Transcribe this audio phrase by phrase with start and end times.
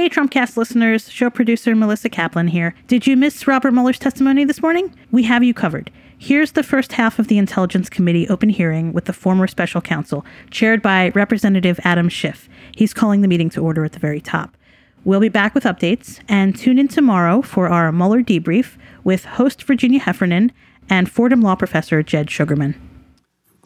[0.00, 2.74] Hey, Trumpcast listeners, show producer Melissa Kaplan here.
[2.86, 4.94] Did you miss Robert Mueller's testimony this morning?
[5.10, 5.90] We have you covered.
[6.16, 10.24] Here's the first half of the Intelligence Committee open hearing with the former special counsel,
[10.50, 12.48] chaired by Representative Adam Schiff.
[12.74, 14.56] He's calling the meeting to order at the very top.
[15.04, 19.64] We'll be back with updates and tune in tomorrow for our Mueller debrief with host
[19.64, 20.50] Virginia Heffernan
[20.88, 22.74] and Fordham Law Professor Jed Shugerman.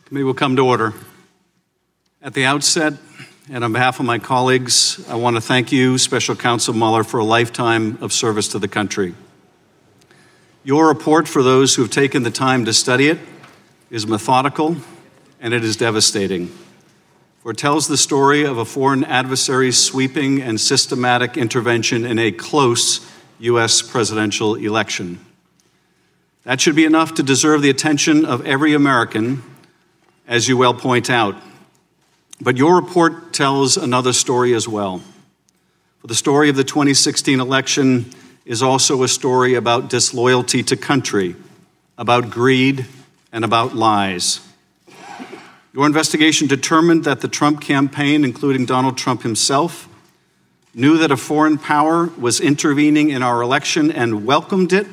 [0.06, 0.94] Committee will come to order.
[2.20, 2.94] At the outset,
[3.50, 7.20] and on behalf of my colleagues, I want to thank you, Special Counsel Mueller, for
[7.20, 9.14] a lifetime of service to the country.
[10.62, 13.18] Your report, for those who have taken the time to study it,
[13.90, 14.76] is methodical
[15.40, 16.50] and it is devastating.
[17.43, 22.32] For it tells the story of a foreign adversary's sweeping and systematic intervention in a
[22.32, 23.06] close
[23.40, 23.82] U.S.
[23.82, 25.22] presidential election.
[26.45, 29.42] That should be enough to deserve the attention of every American,
[30.26, 31.36] as you well point out.
[32.41, 35.02] But your report tells another story as well.
[36.00, 38.11] For the story of the 2016 election
[38.44, 41.36] is also a story about disloyalty to country,
[41.97, 42.86] about greed,
[43.33, 44.41] and about lies.
[45.72, 49.89] Your investigation determined that the Trump campaign, including Donald Trump himself,
[50.75, 54.87] knew that a foreign power was intervening in our election and welcomed it,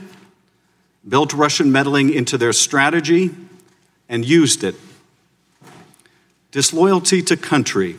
[1.08, 3.32] built Russian meddling into their strategy,
[4.08, 4.76] and used it
[6.52, 7.96] Disloyalty to country.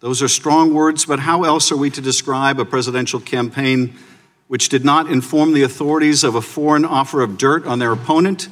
[0.00, 3.96] Those are strong words, but how else are we to describe a presidential campaign
[4.48, 8.48] which did not inform the authorities of a foreign offer of dirt on their opponent,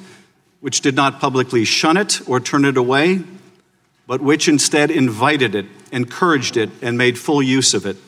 [0.61, 3.21] which did not publicly shun it or turn it away,
[4.07, 7.99] but which instead invited it, encouraged it, and made full use of it?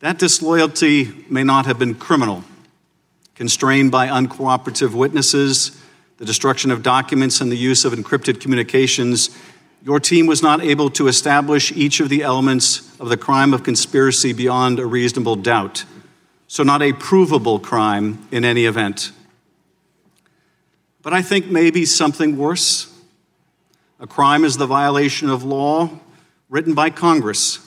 [0.00, 2.44] That disloyalty may not have been criminal,
[3.34, 5.80] constrained by uncooperative witnesses
[6.18, 9.30] the destruction of documents, and the use of encrypted communications,
[9.82, 13.62] your team was not able to establish each of the elements of the crime of
[13.62, 15.84] conspiracy beyond a reasonable doubt.
[16.48, 19.12] So, not a provable crime in any event.
[21.02, 22.92] But I think maybe something worse.
[24.00, 25.90] A crime is the violation of law
[26.48, 27.60] written by Congress.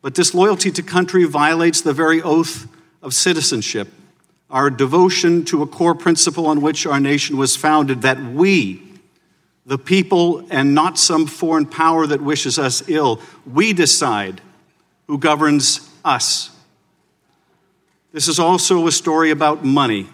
[0.00, 2.66] But disloyalty to country violates the very oath
[3.02, 3.88] of citizenship
[4.54, 8.80] our devotion to a core principle on which our nation was founded that we,
[9.66, 13.20] the people, and not some foreign power that wishes us ill,
[13.52, 14.40] we decide
[15.08, 16.56] who governs us.
[18.12, 20.08] This is also a story about money,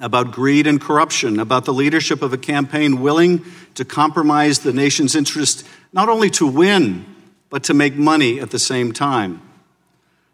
[0.00, 3.44] about greed and corruption, about the leadership of a campaign willing
[3.74, 7.04] to compromise the nation's interest not only to win,
[7.50, 9.42] but to make money at the same time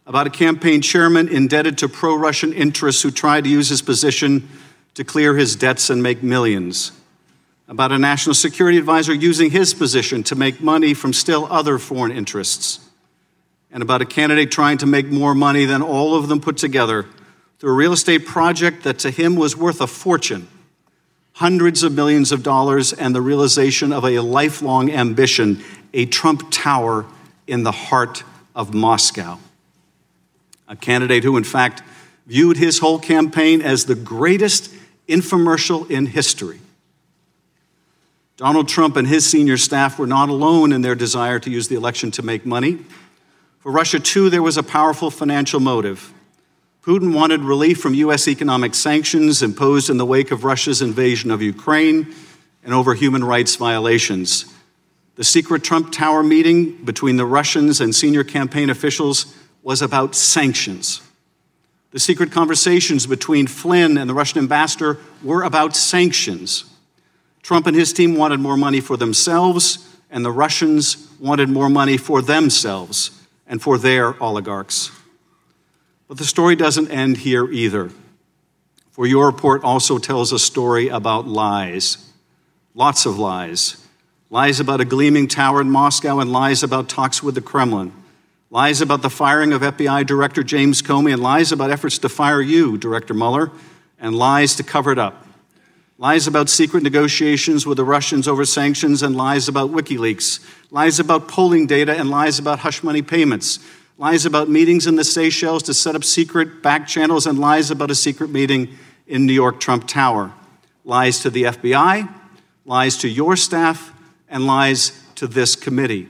[0.09, 4.49] about a campaign chairman indebted to pro Russian interests who tried to use his position
[4.95, 6.93] to clear his debts and make millions,
[7.69, 12.11] about a national security advisor using his position to make money from still other foreign
[12.11, 12.81] interests,
[13.71, 17.05] and about a candidate trying to make more money than all of them put together
[17.59, 20.49] through a real estate project that to him was worth a fortune.
[21.35, 27.05] Hundreds of millions of dollars and the realization of a lifelong ambition a Trump Tower
[27.47, 28.25] in the heart
[28.55, 29.39] of Moscow
[30.69, 31.83] a candidate who, in fact,
[32.27, 34.73] viewed his whole campaign as the greatest
[35.09, 36.61] infomercial in history.
[38.37, 41.75] Donald Trump and his senior staff were not alone in their desire to use the
[41.75, 42.79] election to make money.
[43.59, 46.13] For Russia, too, there was a powerful financial motive.
[46.83, 48.29] Putin wanted relief from U.S.
[48.29, 52.15] economic sanctions imposed in the wake of Russia's invasion of Ukraine
[52.63, 54.45] and over human rights violations.
[55.17, 59.35] The secret Trump Tower meeting between the Russians and senior campaign officials
[59.69, 61.03] was about sanctions.
[61.91, 66.65] The secret conversations between Flynn and the Russian ambassador were about sanctions.
[67.43, 71.99] Trump and his team wanted more money for themselves, and the Russians wanted more money
[71.99, 73.11] for themselves
[73.47, 74.91] and for their oligarchs.
[76.09, 77.91] But the story doesn't end here either.
[78.93, 82.11] For your report also tells a story about lies.
[82.75, 83.87] Lots of lies.
[84.31, 87.93] Lies about a gleaming tower in Moscow and lies about talks with the Kremlin
[88.51, 92.41] lies about the firing of FBI Director James Comey, and lies about efforts to fire
[92.41, 93.51] you, Director Mueller,
[94.01, 95.27] and lies to cover it up.
[95.99, 100.41] Lies about secret negotiations with the Russians over sanctions, and lies about WikiLeaks.
[100.71, 103.59] Lies about polling data, and lies about hush money payments.
[103.99, 107.91] Lies about meetings in the Seychelles to set up secret back channels, and lies about
[107.91, 110.33] a secret meeting in New York Trump Tower.
[110.85, 112.09] Lies to the FBI,
[112.65, 113.93] lies to your staff,
[114.31, 116.09] and lies to this committee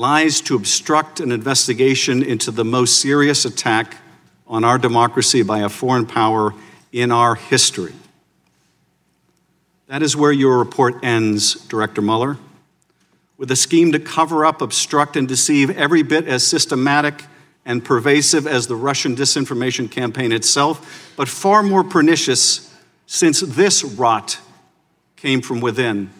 [0.00, 3.98] lies to obstruct an investigation into the most serious attack
[4.46, 6.54] on our democracy by a foreign power
[6.90, 7.92] in our history.
[9.88, 12.38] That is where your report ends, Director Mueller.
[13.36, 17.24] with a scheme to cover up, obstruct, and deceive every bit as systematic
[17.66, 22.74] and pervasive as the Russian disinformation campaign itself, but far more pernicious
[23.06, 24.38] since this rot
[25.16, 26.10] came from within.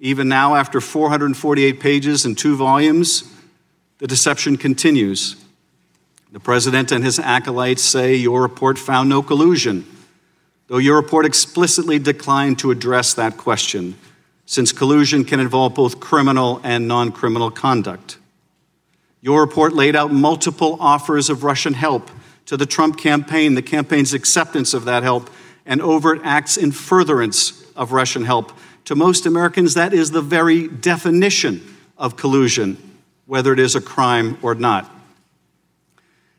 [0.00, 3.24] Even now, after 448 pages and two volumes,
[3.98, 5.36] the deception continues.
[6.32, 9.86] The president and his acolytes say your report found no collusion,
[10.66, 13.96] though your report explicitly declined to address that question,
[14.44, 18.18] since collusion can involve both criminal and non criminal conduct.
[19.20, 22.10] Your report laid out multiple offers of Russian help
[22.46, 25.30] to the Trump campaign, the campaign's acceptance of that help,
[25.64, 28.52] and overt acts in furtherance of Russian help.
[28.86, 31.62] To most Americans, that is the very definition
[31.96, 32.76] of collusion,
[33.26, 34.90] whether it is a crime or not.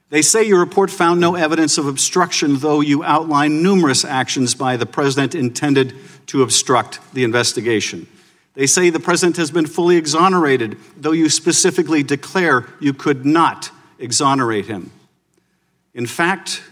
[0.10, 4.78] They say your report found no evidence of obstruction, though you outline numerous actions by
[4.78, 5.96] the president intended
[6.28, 8.08] to obstruct the investigation.
[8.54, 13.72] They say the president has been fully exonerated, though you specifically declare you could not
[14.00, 14.92] exonerate him.
[15.94, 16.64] In fact,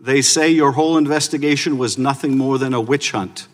[0.00, 3.46] they say your whole investigation was nothing more than a witch hunt,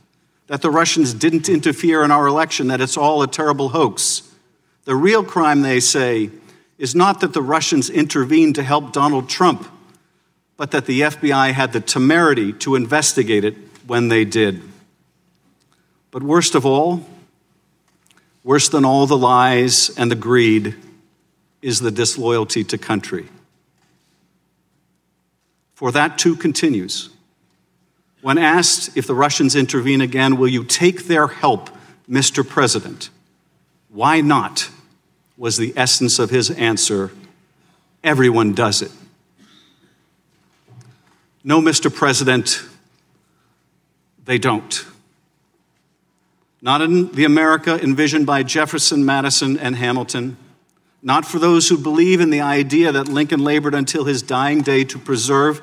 [0.55, 4.23] that the Russians didn't interfere in our election, that it's all a terrible hoax.
[4.85, 6.31] The real crime, they say,
[6.79, 9.67] is not that the Russians intervened to help Donald Trump,
[10.57, 13.57] but that the FBI had the temerity to investigate it
[13.89, 14.63] when they did.
[16.13, 17.05] But worst of all,
[18.45, 20.77] Worse than all the lies and the greed
[21.63, 23.27] is the disloyalty to country.
[25.75, 27.09] For that too continues.
[28.25, 31.69] When asked if the Russians intervene again, will you take their help,
[32.09, 32.49] Mr.
[32.49, 33.11] President?
[33.91, 34.71] Why not?
[35.37, 37.11] was the essence of his answer.
[38.03, 38.93] Everyone does it.
[41.43, 41.95] No, Mr.
[41.95, 42.63] President,
[44.25, 44.87] they don't
[46.63, 50.39] not in the America envisioned by Jefferson, Madison, and Hamilton,
[51.03, 54.83] not for those who believe in the idea that Lincoln labored until his dying day
[54.85, 55.61] to preserve,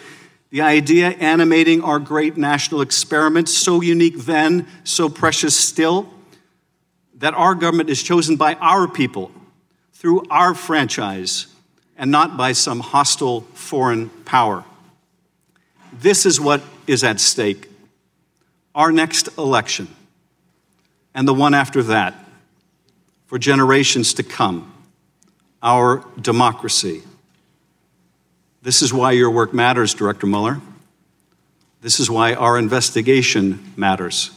[0.51, 6.13] the idea animating our great national experiment, so unique then, so precious still,
[7.15, 9.31] that our government is chosen by our people
[9.93, 11.47] through our franchise
[11.97, 14.65] and not by some hostile foreign power.
[15.93, 17.69] This is what is at stake.
[18.75, 19.87] Our next election
[21.13, 22.15] and the one after that
[23.25, 24.73] for generations to come,
[25.61, 27.03] our democracy.
[28.63, 30.61] This is why your work matters, Director Mueller.
[31.81, 34.29] This is why our investigation matters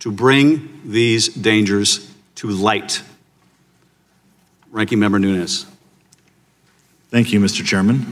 [0.00, 3.02] to bring these dangers to light.
[4.72, 5.64] Ranking Member Nunes.
[7.08, 7.64] Thank you, Mr.
[7.64, 8.04] Chairman.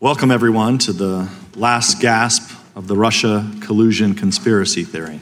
[0.00, 5.20] Welcome, everyone, to the last gasp of the Russia collusion conspiracy theory.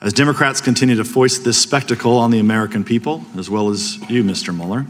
[0.00, 4.24] As Democrats continue to foist this spectacle on the American people, as well as you,
[4.24, 4.56] Mr.
[4.56, 4.86] Mueller,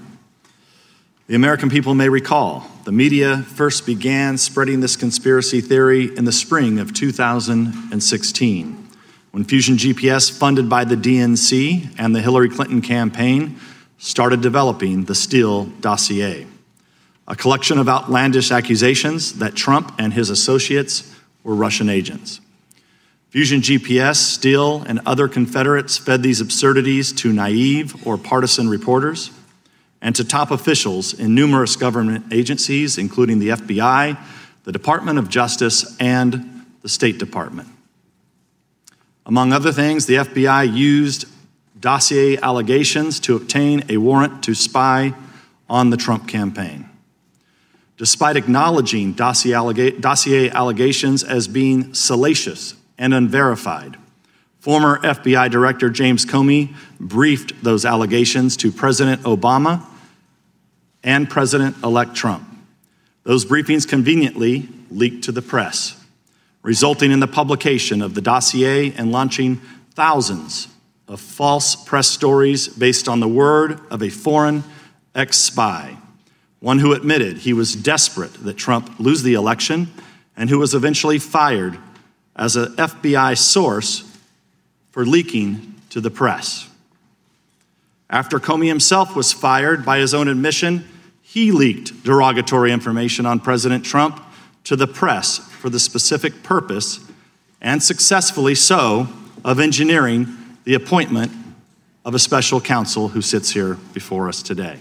[1.26, 6.32] the American people may recall the media first began spreading this conspiracy theory in the
[6.32, 8.88] spring of 2016,
[9.30, 13.58] when Fusion GPS, funded by the DNC and the Hillary Clinton campaign,
[13.96, 16.46] started developing the Steele dossier,
[17.26, 22.42] a collection of outlandish accusations that Trump and his associates were Russian agents.
[23.30, 29.30] Fusion GPS, Steele, and other Confederates fed these absurdities to naive or partisan reporters
[30.04, 34.18] and to top officials in numerous government agencies, including the FBI,
[34.64, 37.68] the Department of Justice, and the State Department.
[39.24, 41.24] Among other things, the FBI used
[41.80, 45.14] dossier allegations to obtain a warrant to spy
[45.70, 46.86] on the Trump campaign.
[47.96, 53.96] Despite acknowledging dossier, allegations as being salacious and unverified.
[54.60, 59.86] Former FBI Director James Comey briefed those allegations to President Obama
[61.04, 62.48] and President elect Trump.
[63.22, 65.96] Those briefings conveniently leaked to the press,
[66.62, 69.60] resulting in the publication of the dossier and launching
[69.92, 70.68] thousands
[71.06, 74.64] of false press stories based on the word of a foreign
[75.14, 75.96] ex spy,
[76.60, 79.92] one who admitted he was desperate that Trump lose the election
[80.36, 81.78] and who was eventually fired
[82.34, 84.10] as an FBI source
[84.90, 86.68] for leaking to the press.
[88.10, 90.88] After Comey himself was fired by his own admission,
[91.34, 94.24] he leaked derogatory information on President Trump
[94.62, 97.00] to the press for the specific purpose,
[97.60, 99.08] and successfully so,
[99.44, 100.28] of engineering
[100.62, 101.32] the appointment
[102.04, 104.78] of a special counsel who sits here before us today.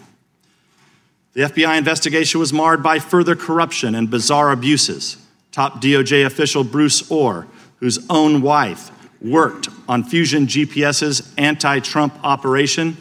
[1.33, 5.17] The FBI investigation was marred by further corruption and bizarre abuses
[5.51, 8.91] Top DOJ official Bruce Ohr, whose own wife
[9.21, 12.95] worked on Fusion GPS's anti Trump operation,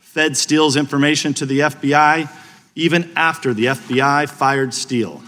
[0.00, 2.28] fed Steele's information to the FBI,
[2.80, 5.22] even after the FBI fired Steele.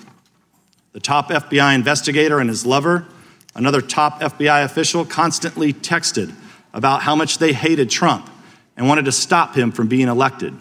[0.92, 3.06] The top FBI investigator and his lover,
[3.54, 6.34] another top FBI official, constantly texted
[6.72, 8.30] about how much they hated Trump
[8.74, 10.54] and wanted to stop him from being elected.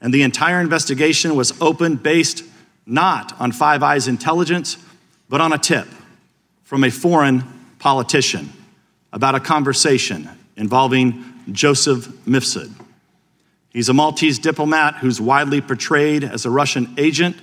[0.00, 2.44] And the entire investigation was open based
[2.86, 4.76] not on Five Eyes intelligence,
[5.28, 5.88] but on a tip
[6.62, 7.42] from a foreign
[7.80, 8.52] politician
[9.12, 12.83] about a conversation involving Joseph Mifsud.
[13.74, 17.36] He's a Maltese diplomat who's widely portrayed as a Russian agent,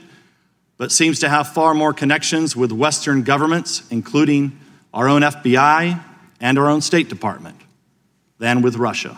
[0.77, 4.57] but seems to have far more connections with Western governments, including
[4.93, 6.01] our own FBI
[6.39, 7.57] and our own State Department,
[8.39, 9.17] than with Russia.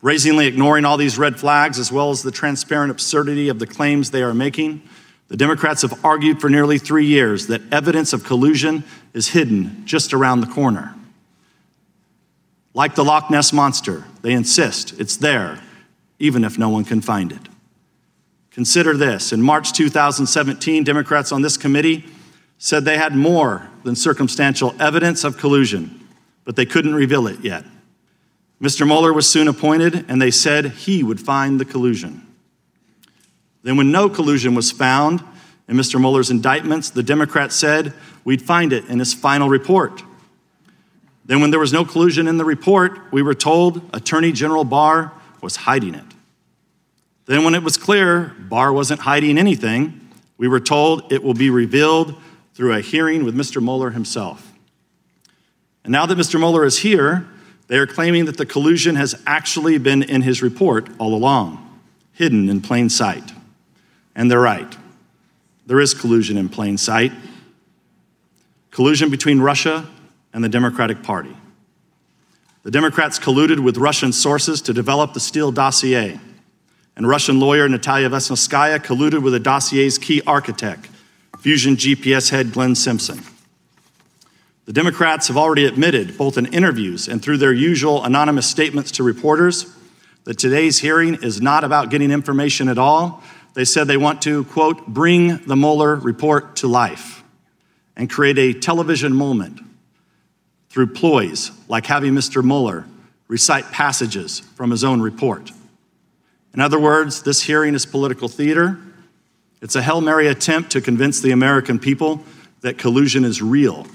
[0.00, 4.10] Brazenly ignoring all these red flags, as well as the transparent absurdity of the claims
[4.10, 4.82] they are making,
[5.28, 10.14] the Democrats have argued for nearly three years that evidence of collusion is hidden just
[10.14, 10.94] around the corner.
[12.72, 15.60] Like the Loch Ness Monster, they insist it's there,
[16.18, 17.48] even if no one can find it.
[18.50, 22.04] Consider this in March 2017, Democrats on this committee
[22.58, 26.08] said they had more than circumstantial evidence of collusion,
[26.44, 27.64] but they couldn't reveal it yet.
[28.60, 28.86] Mr.
[28.86, 32.26] Mueller was soon appointed, and they said he would find the collusion.
[33.62, 35.22] Then, when no collusion was found
[35.68, 36.00] in Mr.
[36.00, 37.92] Mueller's indictments, the Democrats said
[38.24, 40.02] we'd find it in his final report.
[41.26, 45.12] Then, when there was no collusion in the report, we were told Attorney General Barr
[45.42, 46.04] was hiding it.
[47.26, 51.50] Then, when it was clear Barr wasn't hiding anything, we were told it will be
[51.50, 52.14] revealed
[52.54, 53.62] through a hearing with Mr.
[53.62, 54.52] Mueller himself.
[55.84, 56.38] And now that Mr.
[56.38, 57.26] Mueller is here,
[57.68, 61.80] they are claiming that the collusion has actually been in his report all along,
[62.12, 63.32] hidden in plain sight.
[64.14, 64.76] And they're right.
[65.66, 67.12] There is collusion in plain sight.
[68.70, 69.88] Collusion between Russia
[70.32, 71.36] and the Democratic Party.
[72.66, 76.18] The Democrats colluded with Russian sources to develop the Steele dossier,
[76.96, 80.88] and Russian lawyer Natalia Veselnitskaya colluded with the dossier's key architect,
[81.38, 83.20] Fusion GPS head Glenn Simpson.
[84.64, 89.04] The Democrats have already admitted, both in interviews and through their usual anonymous statements to
[89.04, 89.72] reporters,
[90.24, 93.22] that today's hearing is not about getting information at all.
[93.54, 97.22] They said they want to, quote, bring the Mueller report to life
[97.94, 99.60] and create a television moment
[100.76, 102.44] through ploys like having Mr.
[102.44, 102.84] Mueller
[103.28, 105.50] recite passages from his own report.
[106.52, 108.78] In other words, this hearing is political theater.
[109.62, 112.22] It's a Hail Mary attempt to convince the American people
[112.60, 113.86] that collusion is real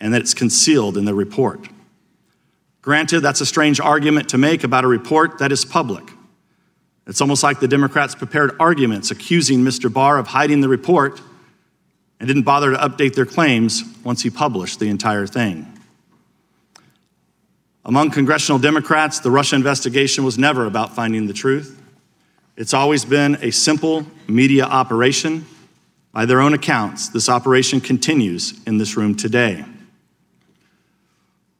[0.00, 1.68] and that it's concealed in the report.
[2.82, 6.02] Granted, that's a strange argument to make about a report that is public.
[7.06, 9.92] It's almost like the Democrats prepared arguments accusing Mr.
[9.92, 11.20] Barr of hiding the report
[12.18, 15.69] and didn't bother to update their claims once he published the entire thing.
[17.90, 21.76] Among congressional Democrats, the Russia investigation was never about finding the truth.
[22.56, 25.44] It's always been a simple media operation.
[26.12, 29.64] By their own accounts, this operation continues in this room today.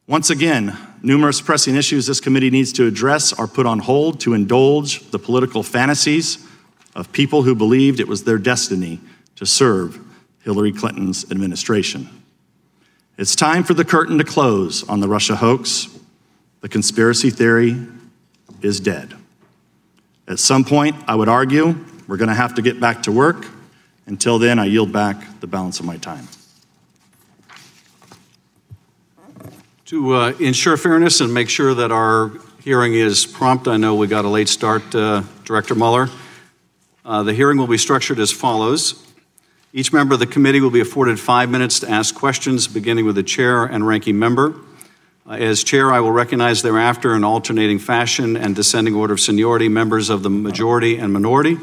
[0.07, 4.33] Once again, numerous pressing issues this committee needs to address are put on hold to
[4.33, 6.47] indulge the political fantasies
[6.95, 9.01] of people who believed it was their destiny
[9.35, 9.99] to serve
[10.45, 12.07] Hillary Clinton's administration.
[13.17, 15.90] It's time for the curtain to close on the Russia hoax.
[16.61, 17.75] The conspiracy theory
[18.61, 19.15] is dead.
[20.27, 21.75] At some point, I would argue
[22.07, 23.47] we're going to have to get back to work.
[24.05, 26.27] Until then, I yield back the balance of my time.
[29.85, 32.31] To uh, ensure fairness and make sure that our
[32.63, 36.09] hearing is prompt, I know we got a late start, uh, Director Mueller.
[37.03, 39.03] Uh, the hearing will be structured as follows.
[39.73, 43.15] Each member of the committee will be afforded five minutes to ask questions, beginning with
[43.15, 44.55] the chair and ranking member.
[45.27, 49.69] Uh, as chair, I will recognize thereafter in alternating fashion and descending order of seniority
[49.69, 51.57] members of the majority and minority.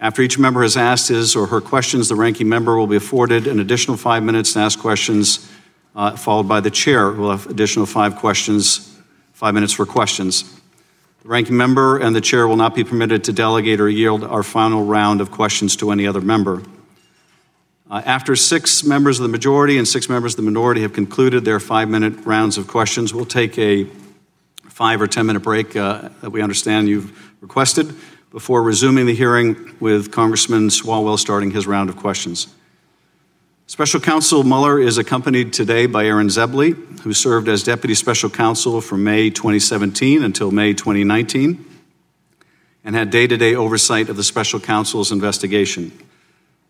[0.00, 3.46] After each member has asked his or her questions, the ranking member will be afforded
[3.46, 5.48] an additional five minutes to ask questions
[5.94, 8.98] uh, followed by the chair, who will have additional five questions,
[9.32, 10.42] five minutes for questions.
[11.22, 14.42] The ranking member and the chair will not be permitted to delegate or yield our
[14.42, 16.62] final round of questions to any other member.
[17.88, 21.44] Uh, after six members of the majority and six members of the minority have concluded
[21.44, 23.84] their five minute rounds of questions, we'll take a
[24.68, 27.94] five or 10 minute break uh, that we understand you've requested
[28.32, 32.48] before resuming the hearing with Congressman Swalwell starting his round of questions.
[33.68, 38.80] Special Counsel Mueller is accompanied today by Aaron Zebley, who served as Deputy Special Counsel
[38.80, 41.64] from May 2017 until May 2019
[42.84, 45.92] and had day to day oversight of the Special Counsel's investigation.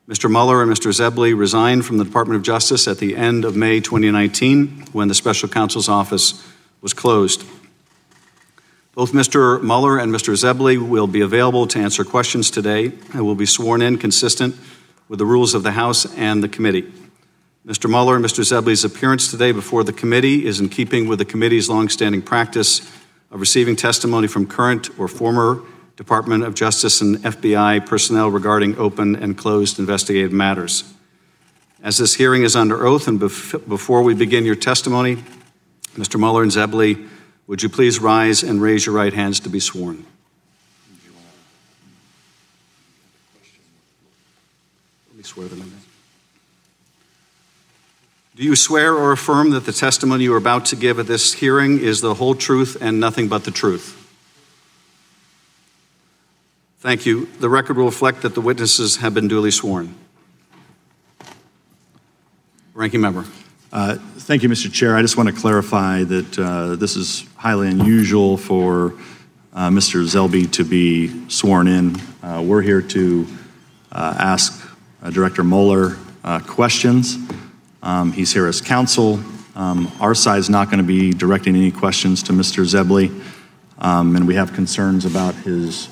[0.09, 0.31] Mr.
[0.31, 0.93] Mueller and Mr.
[0.93, 5.15] Zebley resigned from the Department of Justice at the end of May 2019 when the
[5.15, 6.47] special counsel's office
[6.81, 7.45] was closed.
[8.95, 9.61] Both Mr.
[9.61, 10.33] Mueller and Mr.
[10.35, 14.55] Zebley will be available to answer questions today and will be sworn in consistent
[15.09, 16.93] with the rules of the House and the committee.
[17.67, 17.91] Mr.
[17.91, 18.45] Mueller and Mr.
[18.45, 22.81] Zebley's appearance today before the committee is in keeping with the committee's longstanding practice
[23.33, 25.63] of receiving testimony from current or former
[25.97, 30.85] Department of Justice and FBI personnel regarding open and closed investigative matters.
[31.83, 35.17] As this hearing is under oath and bef- before we begin your testimony,
[35.95, 36.19] Mr.
[36.19, 37.09] Mueller and Zebley,
[37.47, 40.05] would you please rise and raise your right hands to be sworn?
[45.09, 45.73] Let me swear them in.
[48.37, 51.33] Do you swear or affirm that the testimony you are about to give at this
[51.33, 54.06] hearing is the whole truth and nothing but the truth?
[56.87, 57.27] Thank you.
[57.41, 59.93] The record will reflect that the witnesses have been duly sworn.
[62.75, 63.25] Ranking member.
[63.73, 64.73] Uh, thank you, Mr.
[64.73, 64.95] Chair.
[64.95, 68.95] I just want to clarify that uh, this is highly unusual for
[69.53, 70.01] uh, Mr.
[70.05, 71.97] Zelby to be sworn in.
[72.23, 73.27] Uh, we're here to
[73.91, 74.65] uh, ask
[75.03, 75.97] uh, Director Mueller
[76.47, 77.17] questions.
[77.83, 79.19] Um, he's here as counsel.
[79.57, 82.65] Um, our side is not going to be directing any questions to Mr.
[82.65, 83.25] Zebley,
[83.81, 85.89] um, and we have concerns about his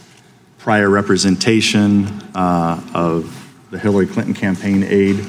[0.64, 5.22] prior representation uh, of the Hillary Clinton campaign aide.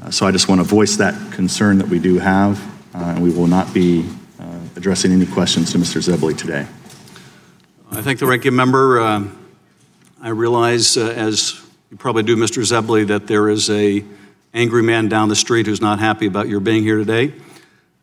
[0.00, 2.58] Uh, so I just want to voice that concern that we do have,
[2.94, 4.08] uh, and we will not be
[4.40, 6.00] uh, addressing any questions to Mr.
[6.00, 6.66] Zebley today.
[7.90, 9.02] I thank the ranking member.
[9.02, 9.24] Uh,
[10.22, 11.60] I realize, uh, as
[11.90, 12.62] you probably do, Mr.
[12.62, 14.02] Zebley, that there is a
[14.54, 17.34] angry man down the street who's not happy about your being here today.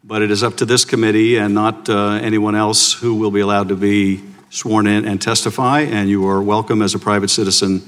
[0.03, 3.69] But it is up to this committee and not anyone else who will be allowed
[3.69, 7.81] to be sworn in and testify, and you are welcome as a private citizen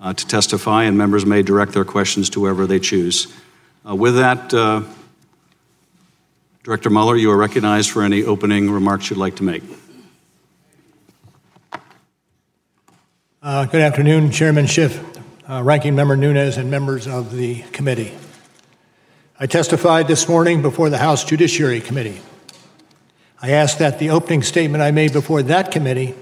[0.00, 3.32] uh, to testify, and members may direct their questions to whoever they choose.
[3.88, 4.82] Uh, with that, uh,
[6.62, 9.62] Director Mueller, you are recognized for any opening remarks you'd like to make.
[13.42, 15.02] Uh, good afternoon, Chairman Schiff,
[15.48, 18.14] uh, Ranking Member Nunes, and members of the committee.
[19.38, 22.20] I testified this morning before the House Judiciary Committee.
[23.44, 26.14] I ask that the opening statement I made before that committee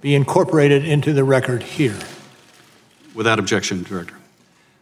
[0.00, 1.98] be incorporated into the record here.
[3.14, 4.14] Without objection, Director.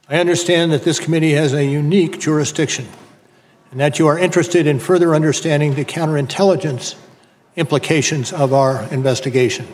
[0.09, 2.87] I understand that this committee has a unique jurisdiction
[3.73, 6.95] and that you are interested in further understanding the counterintelligence
[7.57, 9.67] implications of our investigation.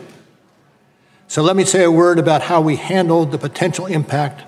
[1.27, 4.43] So let me say a word about how we handled the potential impact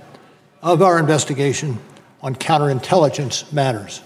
[0.63, 1.77] of our investigation
[2.23, 4.01] on counterintelligence matters.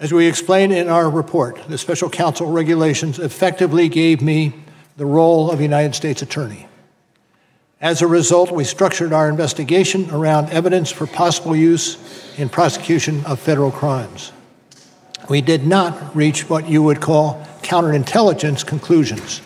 [0.00, 4.52] As we explained in our report, the special counsel regulations effectively gave me
[4.96, 6.66] the role of United States Attorney.
[7.80, 11.96] As a result, we structured our investigation around evidence for possible use
[12.38, 14.32] in prosecution of federal crimes.
[15.28, 19.42] We did not reach what you would call counterintelligence conclusions.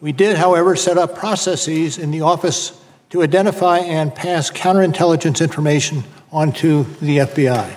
[0.00, 2.78] We did, however, set up processes in the office
[3.10, 7.74] to identify and pass counterintelligence information onto the FBI.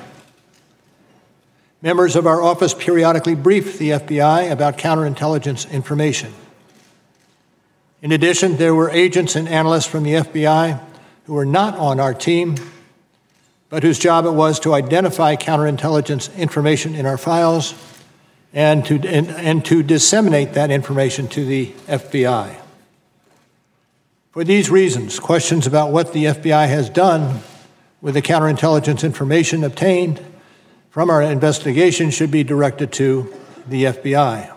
[1.84, 6.32] Members of our office periodically brief the FBI about counterintelligence information.
[8.04, 10.80] In addition, there were agents and analysts from the FBI
[11.26, 12.56] who were not on our team,
[13.70, 17.74] but whose job it was to identify counterintelligence information in our files
[18.54, 22.58] and to, and, and to disseminate that information to the FBI.
[24.32, 27.42] For these reasons, questions about what the FBI has done
[28.02, 30.24] with the counterintelligence information obtained
[30.92, 33.34] from our investigation should be directed to
[33.66, 34.54] the FBI.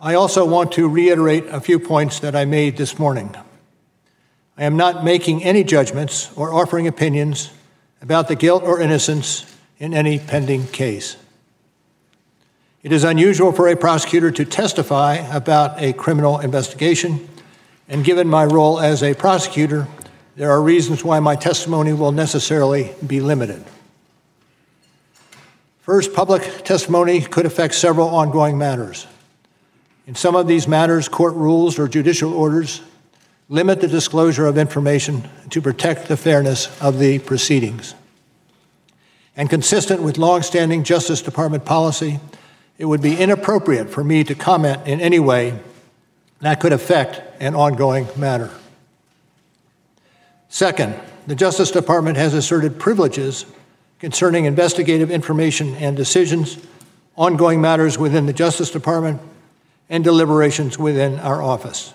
[0.00, 3.34] I also want to reiterate a few points that I made this morning.
[4.56, 7.50] I am not making any judgments or offering opinions
[8.00, 9.44] about the guilt or innocence
[9.80, 11.16] in any pending case.
[12.84, 17.28] It is unusual for a prosecutor to testify about a criminal investigation,
[17.88, 19.88] and given my role as a prosecutor,
[20.36, 23.64] there are reasons why my testimony will necessarily be limited.
[25.90, 29.08] First, public testimony could affect several ongoing matters.
[30.06, 32.80] In some of these matters, court rules or judicial orders
[33.48, 37.96] limit the disclosure of information to protect the fairness of the proceedings.
[39.36, 42.20] And consistent with longstanding Justice Department policy,
[42.78, 45.58] it would be inappropriate for me to comment in any way
[46.38, 48.52] that could affect an ongoing matter.
[50.48, 50.94] Second,
[51.26, 53.44] the Justice Department has asserted privileges
[54.00, 56.58] concerning investigative information and decisions,
[57.16, 59.20] ongoing matters within the Justice Department,
[59.88, 61.92] and deliberations within our office.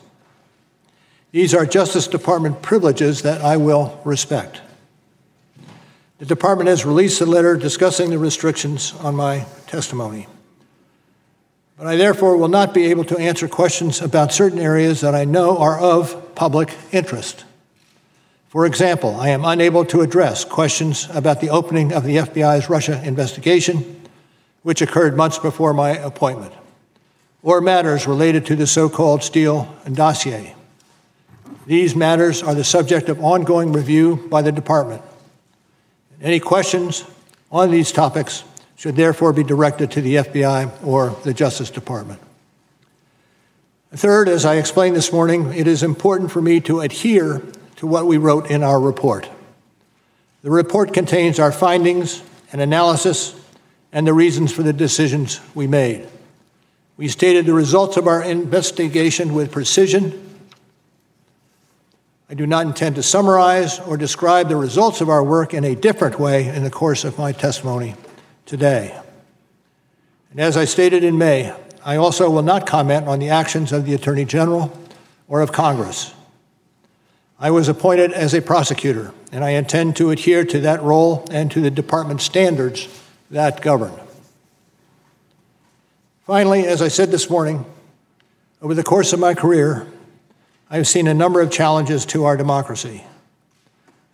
[1.31, 4.61] These are Justice Department privileges that I will respect.
[6.19, 10.27] The Department has released a letter discussing the restrictions on my testimony.
[11.77, 15.25] But I therefore will not be able to answer questions about certain areas that I
[15.25, 17.43] know are of public interest.
[18.55, 23.01] For example, I am unable to address questions about the opening of the FBI's Russia
[23.03, 24.01] investigation,
[24.63, 26.53] which occurred months before my appointment,
[27.43, 30.55] or matters related to the so called Steele dossier.
[31.65, 35.01] These matters are the subject of ongoing review by the Department.
[36.21, 37.03] Any questions
[37.51, 38.45] on these topics
[38.77, 42.21] should therefore be directed to the FBI or the Justice Department.
[43.91, 47.41] Third, as I explained this morning, it is important for me to adhere
[47.77, 49.29] to what we wrote in our report.
[50.43, 53.35] The report contains our findings and analysis
[53.91, 56.07] and the reasons for the decisions we made.
[56.97, 60.21] We stated the results of our investigation with precision.
[62.29, 65.75] I do not intend to summarize or describe the results of our work in a
[65.75, 67.95] different way in the course of my testimony
[68.45, 68.99] today.
[70.31, 73.85] And as I stated in May, I also will not comment on the actions of
[73.85, 74.77] the Attorney General
[75.27, 76.13] or of Congress.
[77.39, 81.52] I was appointed as a prosecutor, and I intend to adhere to that role and
[81.52, 82.88] to the department standards
[83.30, 83.93] that govern.
[86.26, 87.65] Finally, as I said this morning,
[88.62, 89.86] over the course of my career,
[90.69, 93.04] I have seen a number of challenges to our democracy.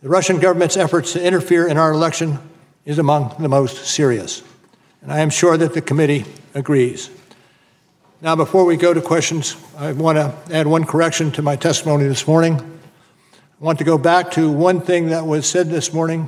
[0.02, 2.40] The Russian government's efforts to interfere in our election
[2.86, 4.42] is among the most serious,
[5.04, 7.12] and I am sure that the committee agrees.
[8.20, 12.08] Now, before we go to questions, I want to add one correction to my testimony
[12.08, 12.80] this morning.
[13.62, 16.28] I want to go back to one thing that was said this morning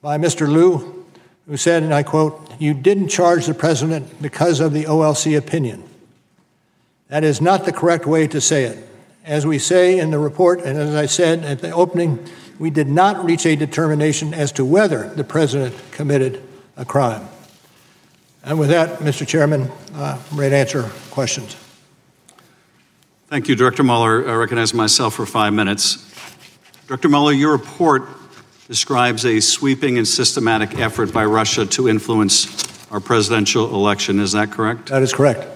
[0.00, 0.46] by Mr.
[0.46, 1.04] Liu,
[1.48, 5.82] who said, and I quote, You didn't charge the president because of the OLC opinion.
[7.08, 8.88] That is not the correct way to say it.
[9.24, 12.24] As we say in the report, and as I said at the opening,
[12.60, 16.40] we did not reach a determination as to whether the president committed
[16.76, 17.26] a crime.
[18.44, 19.26] And with that, Mr.
[19.26, 21.56] Chairman, uh, I'm ready to answer questions.
[23.26, 24.28] Thank you, Director Mueller.
[24.28, 26.13] I recognize myself for five minutes.
[26.86, 27.08] Dr.
[27.08, 28.02] Mueller, your report
[28.68, 34.20] describes a sweeping and systematic effort by Russia to influence our presidential election.
[34.20, 34.88] Is that correct?
[34.90, 35.48] That is correct.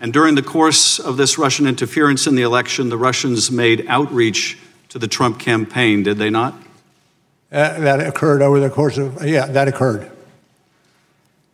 [0.00, 4.58] And during the course of this Russian interference in the election, the Russians made outreach
[4.88, 6.54] to the Trump campaign, did they not?
[7.52, 10.10] Uh, that occurred over the course of, yeah, that occurred.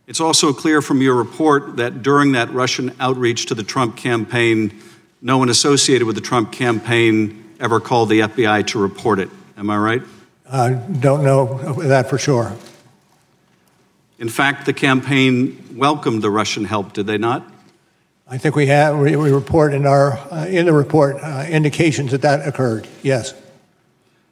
[0.07, 4.81] It's also clear from your report that during that Russian outreach to the Trump campaign,
[5.21, 9.29] no one associated with the Trump campaign ever called the FBI to report it.
[9.57, 10.01] Am I right?
[10.49, 12.55] I don't know that for sure.
[14.19, 17.51] In fact, the campaign welcomed the Russian help, did they not?
[18.27, 22.11] I think we have we, we report in our uh, in the report uh, indications
[22.11, 22.87] that that occurred.
[23.03, 23.33] Yes.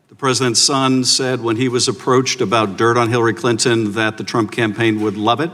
[0.10, 4.24] The president's son said when he was approached about dirt on Hillary Clinton that the
[4.24, 5.52] Trump campaign would love it.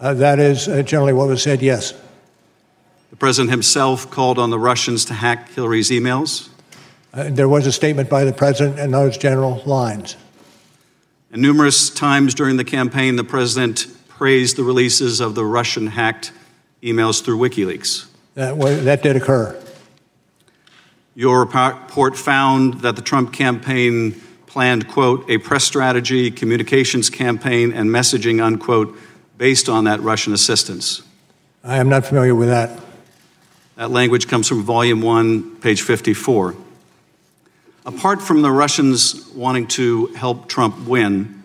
[0.00, 1.62] Uh, that is uh, generally what was said.
[1.62, 1.92] Yes.
[3.10, 6.48] The president himself called on the Russians to hack Hillary's emails.
[7.12, 10.16] Uh, there was a statement by the president in those general lines.
[11.30, 16.32] And numerous times during the campaign, the president praised the releases of the Russian hacked
[16.82, 18.06] emails through WikiLeaks.
[18.34, 19.58] That, that did occur.
[21.14, 27.90] Your report found that the Trump campaign planned, quote, a press strategy, communications campaign, and
[27.90, 28.96] messaging, unquote,
[29.36, 31.02] based on that Russian assistance.
[31.62, 32.80] I am not familiar with that.
[33.76, 36.54] That language comes from volume one, page 54.
[37.84, 41.42] Apart from the Russians wanting to help Trump win,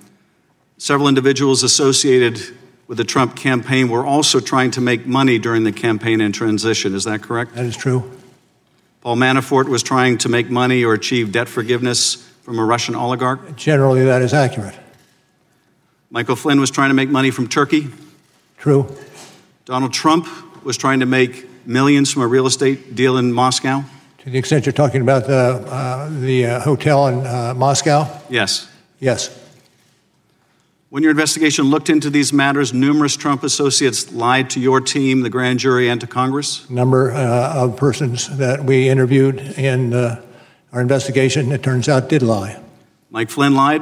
[0.78, 2.39] several individuals associated
[2.88, 6.93] with the Trump campaign were also trying to make money during the campaign and transition.
[6.93, 7.56] Is that correct?
[7.56, 8.12] That is true.
[9.02, 13.56] Paul Manafort was trying to make money or achieve debt forgiveness from a Russian oligarch?
[13.56, 14.76] Generally, that is accurate.
[16.10, 17.88] Michael Flynn was trying to make money from Turkey?
[18.58, 18.95] True.
[19.65, 20.28] Donald Trump
[20.63, 23.84] was trying to make millions from a real estate deal in Moscow?
[24.28, 28.10] To the extent you're talking about the, uh, the uh, hotel in uh, Moscow?
[28.30, 28.70] Yes.
[29.00, 29.30] Yes.
[30.90, 35.30] When your investigation looked into these matters, numerous Trump associates lied to your team, the
[35.30, 36.70] grand jury, and to Congress?
[36.70, 40.22] Number uh, of persons that we interviewed in uh,
[40.74, 42.62] our investigation, it turns out, did lie.
[43.10, 43.82] Mike Flynn lied?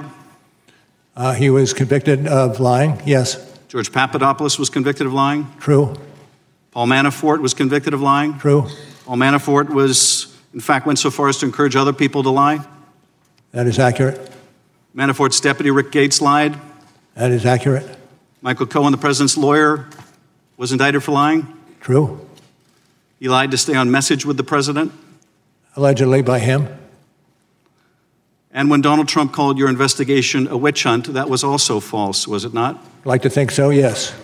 [1.16, 3.58] Uh, he was convicted of lying, yes.
[3.68, 5.48] George Papadopoulos was convicted of lying?
[5.60, 5.96] True.
[6.70, 8.38] Paul Manafort was convicted of lying?
[8.38, 8.68] True.
[9.06, 12.66] Paul Manafort was in fact, went so far as to encourage other people to lie?
[13.52, 14.32] That is accurate.
[14.96, 16.58] Manafort's deputy, Rick Gates, lied?
[17.14, 17.86] That is accurate.
[18.42, 19.88] Michael Cohen, the president's lawyer,
[20.56, 21.46] was indicted for lying?
[21.82, 22.28] True.
[23.20, 24.92] He lied to stay on message with the president?
[25.76, 26.68] allegedly by him.
[28.52, 32.46] And when Donald Trump called your investigation a witch hunt, that was also false, was
[32.46, 32.76] it not?
[33.02, 34.16] I'd like to think so, yes.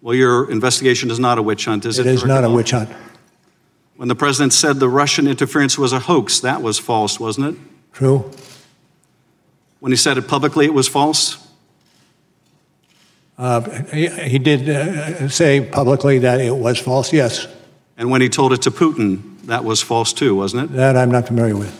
[0.00, 2.06] Well, your investigation is not a witch hunt, is it?
[2.06, 2.90] It is not a witch hunt.
[4.02, 7.62] When the president said the Russian interference was a hoax, that was false, wasn't it?
[7.92, 8.28] True.
[9.78, 11.38] When he said it publicly, it was false?
[13.38, 13.60] Uh,
[13.92, 17.46] he, he, did uh, say publicly that it was false, yes.
[17.96, 20.74] And when he told it to Putin, that was false too, wasn't it?
[20.74, 21.72] That I'm not familiar with.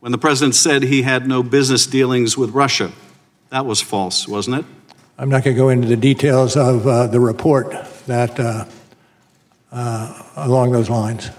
[0.00, 2.90] When the president said he had no business dealings with Russia,
[3.50, 4.64] that was false, wasn't it?
[5.16, 7.72] I'm not going to go into the details of uh, the report
[8.08, 8.40] that
[9.72, 11.30] uh, along those lines.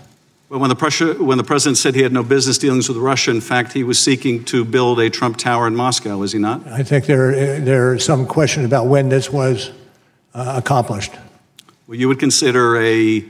[0.49, 3.31] But when the, Prussia, when the president said he had no business dealings with Russia,
[3.31, 6.67] in fact, he was seeking to build a Trump Tower in Moscow, was he not?
[6.67, 9.71] I think there there is some question about when this was
[10.33, 11.13] uh, accomplished.
[11.87, 13.23] Well, you would consider a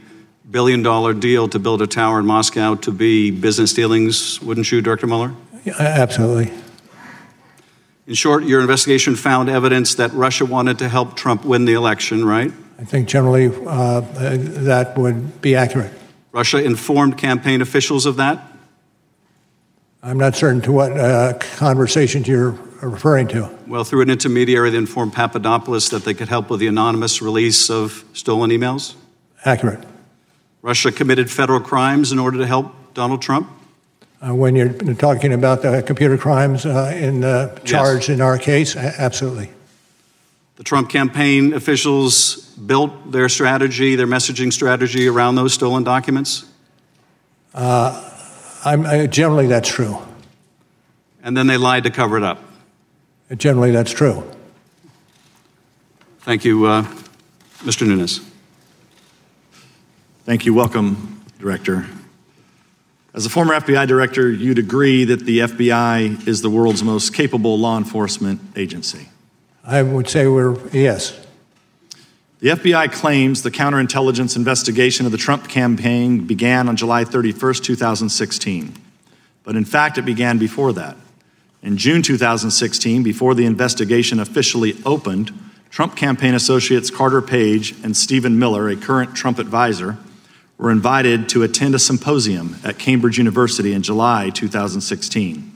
[0.50, 4.82] billion dollar deal to build a tower in Moscow to be business dealings, wouldn't you,
[4.82, 5.34] Director Mueller?
[5.64, 6.52] Yeah, absolutely.
[8.08, 12.26] In short, your investigation found evidence that Russia wanted to help Trump win the election,
[12.26, 12.52] right?
[12.80, 15.94] I think generally uh, that would be accurate.
[16.32, 18.48] Russia informed campaign officials of that?
[20.04, 23.50] I'm not certain to what uh, conversations you're referring to.
[23.68, 27.70] Well, through an intermediary, they informed Papadopoulos that they could help with the anonymous release
[27.70, 28.96] of stolen emails?
[29.46, 29.84] Accurate.
[30.64, 33.50] Russia committed federal crimes in order to help Donald Trump?
[34.22, 38.16] Uh, when you're talking about the computer crimes uh, in uh, charged yes.
[38.16, 39.50] in our case, absolutely.
[40.62, 46.46] The Trump campaign officials built their strategy, their messaging strategy around those stolen documents?
[47.52, 48.12] Uh,
[48.64, 49.98] I, generally, that's true.
[51.24, 52.44] And then they lied to cover it up?
[53.36, 54.24] Generally, that's true.
[56.20, 56.84] Thank you, uh,
[57.64, 57.88] Mr.
[57.88, 58.22] Nunes.
[60.26, 60.54] Thank you.
[60.54, 61.88] Welcome, Director.
[63.16, 67.58] As a former FBI director, you'd agree that the FBI is the world's most capable
[67.58, 69.08] law enforcement agency.
[69.64, 71.20] I would say we're, yes.
[72.40, 78.74] The FBI claims the counterintelligence investigation of the Trump campaign began on July 31st, 2016.
[79.44, 80.98] But in fact, it began before that.
[81.62, 85.32] In June 2016, before the investigation officially opened,
[85.70, 89.98] Trump campaign associates Carter Page and Stephen Miller, a current Trump advisor,
[90.58, 95.51] were invited to attend a symposium at Cambridge University in July 2016.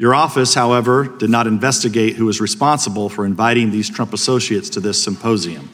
[0.00, 4.80] Your office, however, did not investigate who was responsible for inviting these Trump associates to
[4.80, 5.68] this symposium.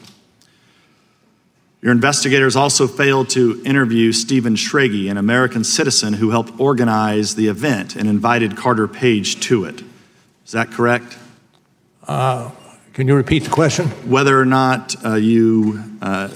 [1.81, 7.47] Your investigators also failed to interview Stephen Schrage, an American citizen who helped organize the
[7.47, 9.81] event and invited Carter Page to it.
[10.45, 11.17] Is that correct?
[12.05, 12.51] Uh,
[12.91, 13.87] can you repeat the question?
[14.09, 16.31] Whether or not uh, you uh,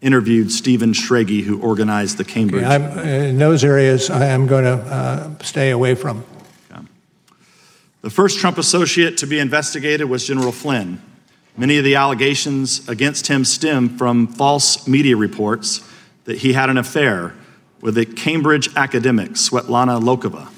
[0.00, 2.64] interviewed Stephen Schrage, who organized the Cambridge.
[2.64, 6.24] Okay, in those areas, I am going to uh, stay away from.
[8.00, 11.02] The first Trump associate to be investigated was General Flynn.
[11.56, 15.82] Many of the allegations against him stem from false media reports
[16.22, 17.34] that he had an affair
[17.80, 20.48] with a Cambridge academic, Svetlana Lokhova,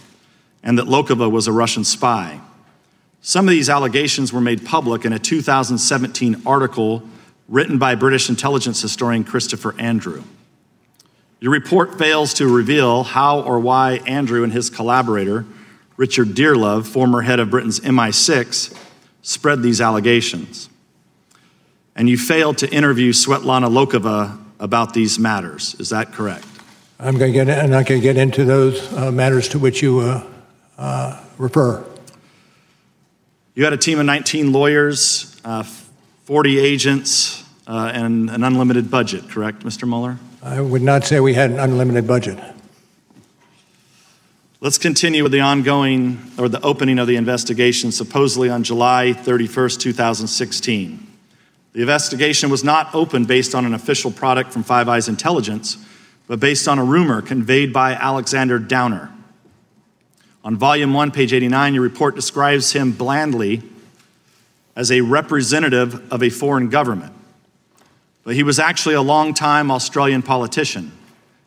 [0.63, 2.41] and that Lokhova was a Russian spy.
[3.23, 7.03] Some of these allegations were made public in a 2017 article
[7.49, 10.23] written by British intelligence historian Christopher Andrew.
[11.41, 15.47] Your report fails to reveal how or why Andrew and his collaborator
[16.01, 18.75] Richard Dearlove, former head of Britain's MI6,
[19.21, 20.71] spread these allegations.
[21.95, 25.77] And you failed to interview Svetlana Lokhova about these matters.
[25.79, 26.47] Is that correct?
[26.99, 29.83] I'm, going to get, I'm not going to get into those uh, matters to which
[29.83, 30.27] you uh,
[30.79, 31.85] uh, refer.
[33.55, 35.65] You had a team of 19 lawyers, uh,
[36.25, 39.87] 40 agents, uh, and an unlimited budget, correct, Mr.
[39.87, 40.17] Mueller?
[40.43, 42.39] I would not say we had an unlimited budget.
[44.63, 49.81] Let's continue with the ongoing or the opening of the investigation, supposedly on July 31st,
[49.81, 51.07] 2016.
[51.73, 55.79] The investigation was not opened based on an official product from Five Eyes Intelligence,
[56.27, 59.11] but based on a rumor conveyed by Alexander Downer.
[60.45, 63.63] On volume 1, page 89, your report describes him blandly
[64.77, 67.15] as a representative of a foreign government.
[68.25, 70.93] But he was actually a long-time Australian politician,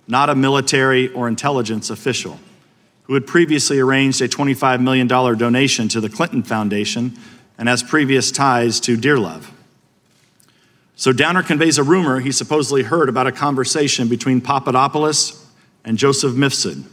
[0.07, 2.39] not a military or intelligence official
[3.03, 7.17] who had previously arranged a $25 million donation to the Clinton Foundation
[7.57, 9.49] and has previous ties to Dearlove.
[10.95, 15.45] So Downer conveys a rumor he supposedly heard about a conversation between Papadopoulos
[15.83, 16.83] and Joseph Mifsud.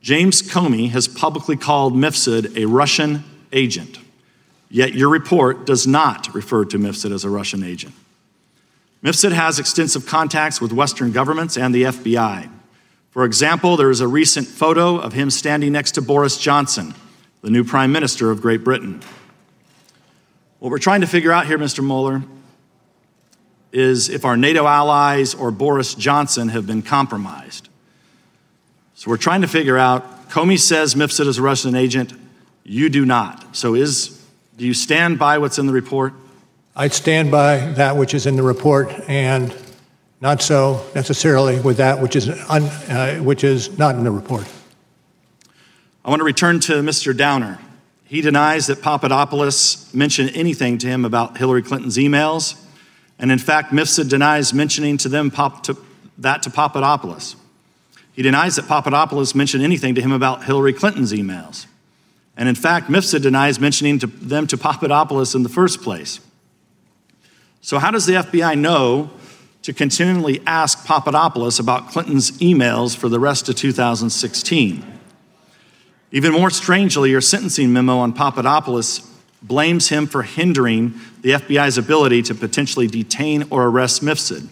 [0.00, 3.98] James Comey has publicly called Mifsud a Russian agent,
[4.70, 7.94] yet your report does not refer to Mifsud as a Russian agent.
[9.02, 12.50] Mifsud has extensive contacts with Western governments and the FBI.
[13.14, 16.96] For example, there is a recent photo of him standing next to Boris Johnson,
[17.42, 19.02] the new Prime Minister of Great Britain.
[20.58, 21.78] What we're trying to figure out here, Mr.
[21.84, 22.24] Mueller,
[23.70, 27.68] is if our NATO allies or Boris Johnson have been compromised.
[28.96, 32.12] So we're trying to figure out Comey says Mifsud is a Russian agent,
[32.64, 33.54] you do not.
[33.54, 34.20] So is
[34.56, 36.14] do you stand by what's in the report?
[36.74, 39.52] I'd stand by that which is in the report and
[40.24, 44.50] not so necessarily with that which is, un, uh, which is not in the report.
[46.02, 47.14] I want to return to Mr.
[47.14, 47.58] Downer.
[48.06, 52.58] He denies that Papadopoulos mentioned anything to him about Hillary Clinton's emails.
[53.18, 55.76] And in fact, Mifsud denies mentioning to them pop, to,
[56.16, 57.36] that to Papadopoulos.
[58.14, 61.66] He denies that Papadopoulos mentioned anything to him about Hillary Clinton's emails.
[62.34, 66.20] And in fact, Mifsud denies mentioning to them to Papadopoulos in the first place.
[67.60, 69.10] So, how does the FBI know
[69.64, 74.84] to continually ask Papadopoulos about Clinton's emails for the rest of 2016?
[76.12, 79.10] Even more strangely, your sentencing memo on Papadopoulos
[79.42, 84.48] blames him for hindering the FBI's ability to potentially detain or arrest Mifsud.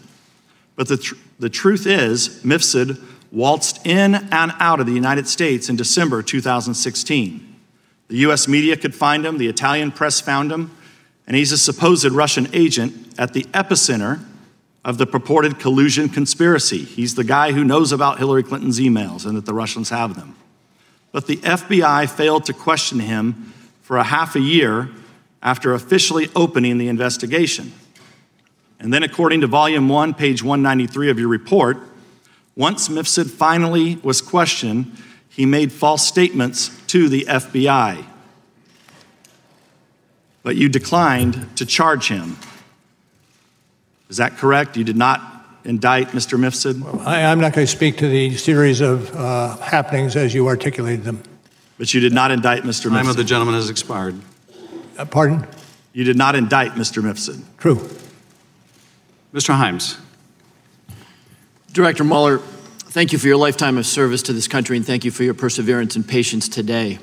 [0.76, 2.98] But the, tr- the truth is, Mifsud
[3.30, 7.56] waltzed in and out of the United States in December 2016.
[8.08, 10.70] The US media could find him, the Italian press found him,
[11.26, 14.24] and he's a supposed Russian agent at the epicenter
[14.84, 16.82] of the purported collusion conspiracy.
[16.84, 20.36] He's the guy who knows about Hillary Clinton's emails and that the Russians have them.
[21.12, 24.90] But the FBI failed to question him for a half a year
[25.42, 27.72] after officially opening the investigation.
[28.80, 31.78] And then, according to Volume 1, page 193 of your report,
[32.56, 34.96] once Mifsud finally was questioned,
[35.28, 38.04] he made false statements to the FBI.
[40.42, 42.36] But you declined to charge him.
[44.12, 44.76] Is that correct?
[44.76, 45.22] You did not
[45.64, 46.38] indict Mr.
[46.38, 47.06] Mifsud?
[47.06, 51.02] I, am not going to speak to the series of uh, happenings as you articulated
[51.02, 51.22] them.
[51.78, 52.90] But you did not indict Mr.
[52.90, 52.92] Mifsud?
[52.92, 53.10] Time Mifsud.
[53.12, 54.20] of the gentleman has expired.
[54.98, 55.46] Uh, pardon?
[55.94, 57.02] You did not indict Mr.
[57.02, 57.42] Mifsud.
[57.56, 57.76] True.
[59.32, 59.56] Mr.
[59.56, 59.98] Himes.
[61.72, 65.10] Director Mueller, thank you for your lifetime of service to this country and thank you
[65.10, 66.98] for your perseverance and patience today.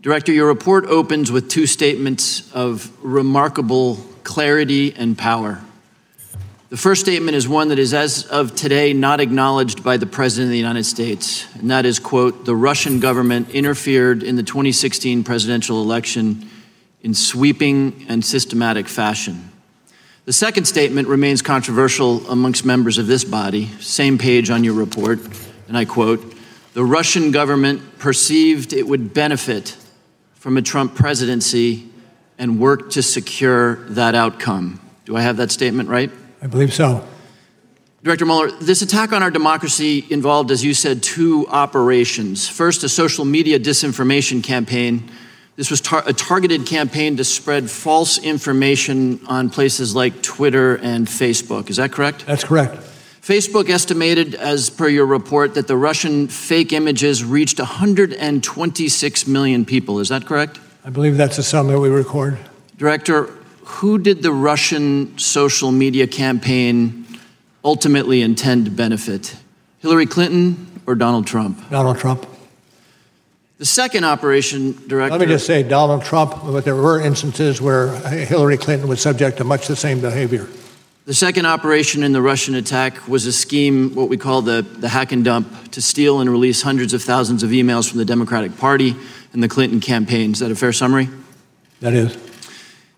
[0.00, 5.62] Director, your report opens with two statements of remarkable clarity and power.
[6.72, 10.46] The first statement is one that is, as of today, not acknowledged by the President
[10.46, 15.22] of the United States, and that is, quote, the Russian government interfered in the 2016
[15.22, 16.48] presidential election
[17.02, 19.52] in sweeping and systematic fashion.
[20.24, 25.18] The second statement remains controversial amongst members of this body, same page on your report,
[25.68, 26.34] and I quote
[26.72, 29.76] The Russian government perceived it would benefit
[30.36, 31.90] from a Trump presidency
[32.38, 34.80] and worked to secure that outcome.
[35.04, 36.10] Do I have that statement right?
[36.42, 37.06] I believe so.
[38.02, 42.48] Director Mueller, this attack on our democracy involved, as you said, two operations.
[42.48, 45.08] First, a social media disinformation campaign
[45.56, 51.06] this was tar- a targeted campaign to spread false information on places like Twitter and
[51.06, 51.68] Facebook.
[51.68, 52.24] Is that correct?
[52.24, 52.76] That's correct.
[53.20, 60.00] Facebook estimated, as per your report, that the Russian fake images reached 126 million people.
[60.00, 60.58] Is that correct?
[60.84, 62.38] I believe that's the sum that we record.
[62.78, 63.30] Director,
[63.64, 67.06] who did the Russian social media campaign
[67.64, 69.36] ultimately intend to benefit?
[69.80, 71.70] Hillary Clinton or Donald Trump?
[71.70, 72.26] Donald Trump.
[73.58, 75.16] The second operation director.
[75.16, 79.36] Let me just say Donald Trump, but there were instances where Hillary Clinton was subject
[79.38, 80.48] to much the same behavior.
[81.04, 84.88] The second operation in the Russian attack was a scheme, what we call the, the
[84.88, 88.56] hack and dump, to steal and release hundreds of thousands of emails from the Democratic
[88.56, 88.94] Party
[89.32, 90.32] and the Clinton campaign.
[90.32, 91.08] Is that a fair summary?
[91.80, 92.31] That is.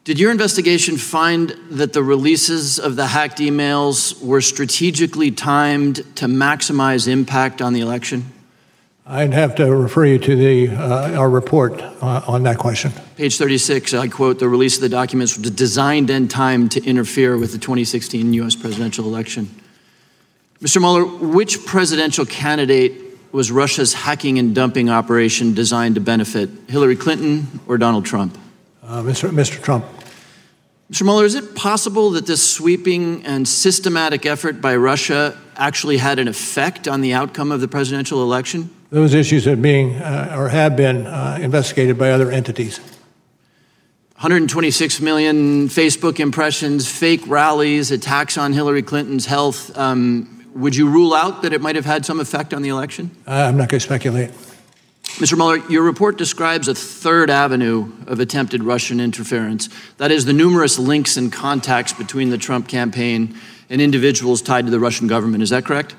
[0.05, 6.27] Did your investigation find that the releases of the hacked emails were strategically timed to
[6.27, 8.27] maximize impact on the election?
[9.07, 12.93] I'd have to refer you to the, uh, our report uh, on that question.
[13.17, 17.39] Page 36, I quote, the release of the documents was designed and timed to interfere
[17.39, 18.57] with the 2016 U.S.
[18.57, 19.49] presidential election.
[20.61, 20.81] Mr.
[20.81, 22.93] Mueller, which presidential candidate
[23.33, 28.37] was Russia's hacking and dumping operation designed to benefit, Hillary Clinton or Donald Trump?
[28.87, 29.31] Uh, Mr.
[29.31, 29.63] Mr.
[29.63, 29.85] Trump.
[30.93, 31.03] Mr.
[31.03, 36.29] Mueller, is it possible that this sweeping and systematic effort by Russia actually had an
[36.29, 38.69] effect on the outcome of the presidential election?
[38.91, 42.81] Those issues are being uh, or have been uh, investigated by other entities.
[44.17, 49.77] 126 million Facebook impressions, fake rallies, attacks on Hillary Clinton's health.
[49.77, 53.11] Um, would you rule out that it might have had some effect on the election?
[53.27, 54.31] I'm not going to speculate.
[55.19, 55.37] Mr.
[55.37, 59.69] Mueller, your report describes a third avenue of attempted Russian interference.
[59.99, 63.39] That is, the numerous links and contacts between the Trump campaign
[63.71, 65.45] and individuals tied to the Russian government.
[65.45, 65.95] Is that correct?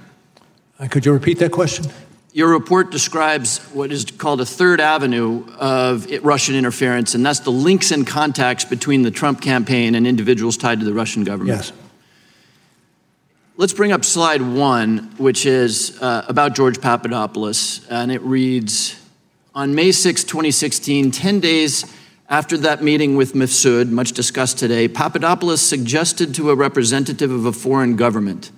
[0.77, 1.85] Uh, Could you repeat that question?
[2.33, 7.51] Your report describes what is called a third avenue of Russian interference, and that's the
[7.51, 11.59] links and contacts between the Trump campaign and individuals tied to the Russian government.
[11.59, 11.71] Yes.
[13.55, 19.01] Let's bring up slide one, which is uh, about George Papadopoulos, and it reads
[19.55, 21.85] On May 6, 2016, 10 days
[22.27, 27.53] after that meeting with Mifsud, much discussed today, Papadopoulos suggested to a representative of a
[27.53, 28.51] foreign government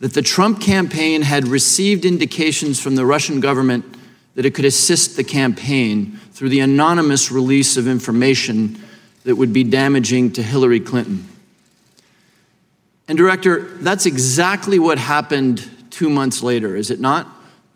[0.00, 3.84] that the Trump campaign had received indications from the Russian government
[4.34, 8.82] that it could assist the campaign through the anonymous release of information
[9.22, 11.28] that would be damaging to Hillary Clinton.
[13.06, 17.28] And, Director, that's exactly what happened two months later, is it not?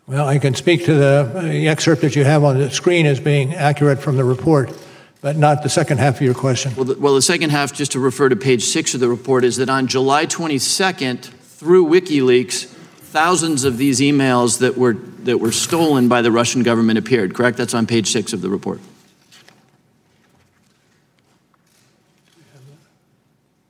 [0.09, 1.39] Well, I can speak to the uh,
[1.69, 4.75] excerpt that you have on the screen as being accurate from the report,
[5.21, 6.73] but not the second half of your question.
[6.75, 9.43] Well the, well, the second half, just to refer to page six of the report,
[9.43, 15.51] is that on July 22nd, through WikiLeaks, thousands of these emails that were, that were
[15.51, 17.57] stolen by the Russian government appeared, correct?
[17.57, 18.79] That's on page six of the report.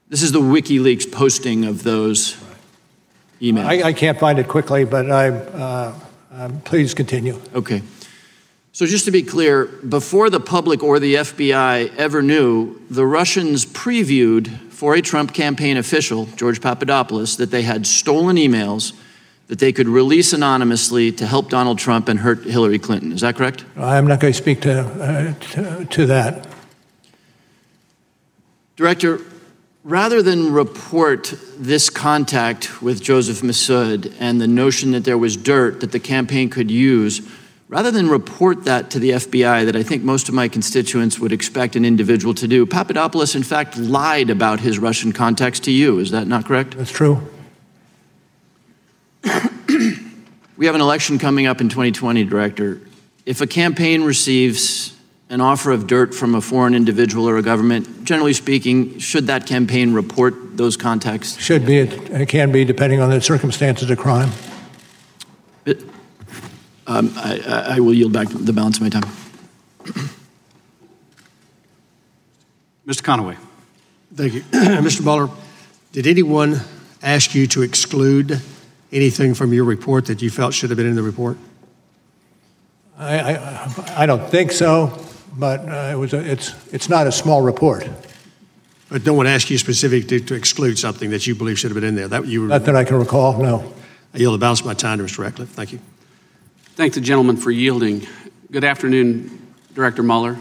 [0.08, 2.38] This is the WikiLeaks posting of those
[3.42, 3.66] emails.
[3.66, 6.00] I, I can't find it quickly, but I, uh,
[6.40, 7.40] um, please continue.
[7.54, 7.82] Okay.
[8.72, 13.66] So, just to be clear, before the public or the FBI ever knew, the Russians
[13.66, 18.94] previewed for a Trump campaign official, George Papadopoulos, that they had stolen emails
[19.48, 23.12] that they could release anonymously to help Donald Trump and hurt Hillary Clinton.
[23.12, 23.66] Is that correct?
[23.76, 26.48] I'm not going to speak to, uh, to, to that.
[28.78, 29.20] Director,
[29.84, 35.80] rather than report this contact with Joseph Mifsud and the notion that there was dirt
[35.80, 37.22] that the campaign could use,
[37.70, 41.32] rather than report that to the FBI, that I think most of my constituents would
[41.32, 46.00] expect an individual to do, Papadopoulos, in fact, lied about his Russian contacts to you.
[46.00, 46.76] Is that not correct?
[46.78, 47.28] That's true.
[50.58, 52.82] We have an election coming up in 2020, Director.
[53.26, 54.94] If a campaign receives
[55.30, 59.46] an offer of dirt from a foreign individual or a government, generally speaking, should that
[59.46, 61.38] campaign report those contacts?
[61.40, 64.30] Should be, it, it can be, depending on the circumstances of crime.
[65.66, 65.84] It-
[66.88, 69.04] um, I, I- I will yield back the balance of my time.
[72.88, 73.04] Mr.
[73.04, 73.38] Conaway.
[74.16, 74.42] Thank you.
[74.52, 75.04] Mr.
[75.04, 75.30] Mueller,
[75.92, 76.60] did anyone
[77.04, 78.42] ask you to exclude
[78.92, 81.38] anything from your report that you felt should have been in the report?
[82.98, 84.88] I, I, I don't think so,
[85.38, 87.88] but uh, it was a, it's, it's not a small report.
[88.90, 91.76] But no one asked you specifically to, to exclude something that you believe should have
[91.76, 92.08] been in there.
[92.08, 93.74] That you were, Not that I can recall, no.
[94.14, 95.20] I yield the balance of my time to Mr.
[95.20, 95.50] Ratcliffe.
[95.50, 95.80] Thank you.
[96.76, 98.08] Thank the gentleman for yielding.
[98.52, 100.40] Good afternoon, Director Mueller.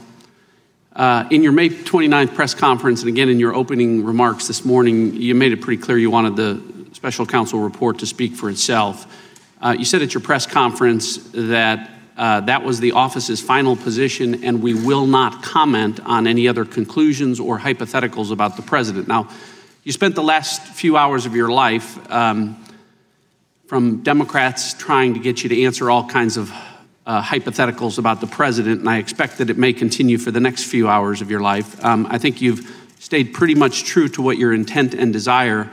[0.96, 5.14] Uh, in your May 29th press conference, and again in your opening remarks this morning,
[5.14, 6.62] you made it pretty clear you wanted the
[6.92, 9.06] special counsel report to speak for itself.
[9.60, 14.44] Uh, you said at your press conference that uh, that was the office's final position,
[14.44, 19.06] and we will not comment on any other conclusions or hypotheticals about the president.
[19.06, 19.28] Now,
[19.84, 22.62] you spent the last few hours of your life um,
[23.68, 26.52] from Democrats trying to get you to answer all kinds of
[27.06, 30.64] uh, hypotheticals about the president, and I expect that it may continue for the next
[30.64, 31.82] few hours of your life.
[31.84, 35.70] Um, I think you've stayed pretty much true to what your intent and desire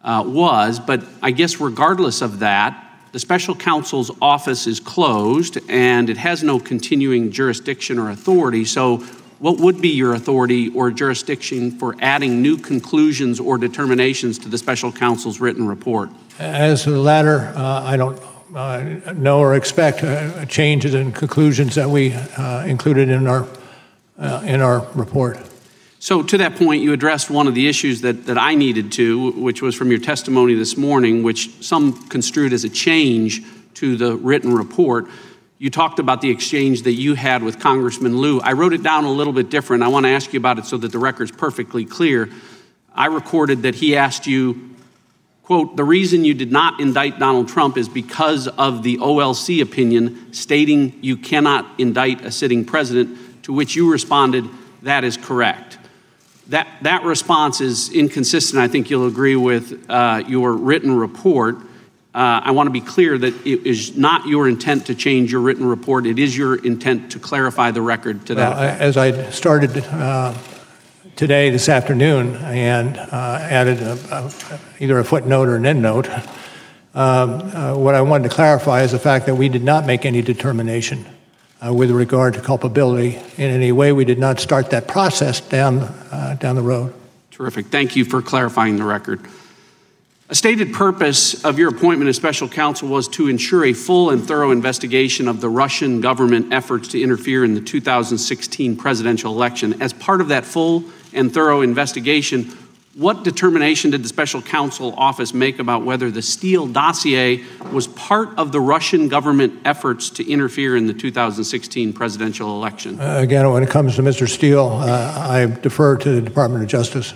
[0.00, 2.85] uh, was, but I guess regardless of that,
[3.16, 8.62] the special counsel's office is closed and it has no continuing jurisdiction or authority.
[8.62, 8.98] So,
[9.38, 14.58] what would be your authority or jurisdiction for adding new conclusions or determinations to the
[14.58, 16.10] special counsel's written report?
[16.38, 18.20] As to the latter, uh, I don't
[18.54, 23.48] uh, know or expect uh, changes in conclusions that we uh, included in our,
[24.18, 25.38] uh, in our report.
[25.98, 29.32] So, to that point, you addressed one of the issues that, that I needed to,
[29.32, 33.42] which was from your testimony this morning, which some construed as a change
[33.74, 35.06] to the written report.
[35.58, 38.40] You talked about the exchange that you had with Congressman Lieu.
[38.40, 39.82] I wrote it down a little bit different.
[39.82, 42.28] I want to ask you about it so that the record's perfectly clear.
[42.94, 44.76] I recorded that he asked you,
[45.42, 50.32] quote, the reason you did not indict Donald Trump is because of the OLC opinion
[50.34, 54.44] stating you cannot indict a sitting president, to which you responded,
[54.82, 55.75] that is correct.
[56.48, 58.62] That, that response is inconsistent.
[58.62, 61.56] I think you'll agree with uh, your written report.
[62.14, 65.40] Uh, I want to be clear that it is not your intent to change your
[65.40, 66.06] written report.
[66.06, 69.76] It is your intent to clarify the record to that Well, I- As I started
[69.78, 70.34] uh,
[71.16, 76.08] today, this afternoon, and uh, added a, a, either a footnote or an endnote,
[76.94, 80.06] um, uh, what I wanted to clarify is the fact that we did not make
[80.06, 81.04] any determination
[81.66, 83.92] uh, with regard to culpability in any way.
[83.92, 86.94] We did not start that process down, uh, down the road.
[87.30, 87.66] Terrific.
[87.66, 89.20] Thank you for clarifying the record.
[90.28, 94.26] A stated purpose of your appointment as special counsel was to ensure a full and
[94.26, 99.80] thorough investigation of the Russian government efforts to interfere in the 2016 presidential election.
[99.80, 102.44] As part of that full and thorough investigation,
[102.96, 108.30] what determination did the special counsel office make about whether the Steele dossier was part
[108.38, 112.98] of the Russian government efforts to interfere in the 2016 presidential election?
[112.98, 114.28] Uh, again, when it comes to Mr.
[114.28, 117.12] Steele, uh, I defer to the Department of Justice.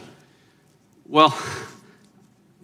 [1.06, 1.36] Well,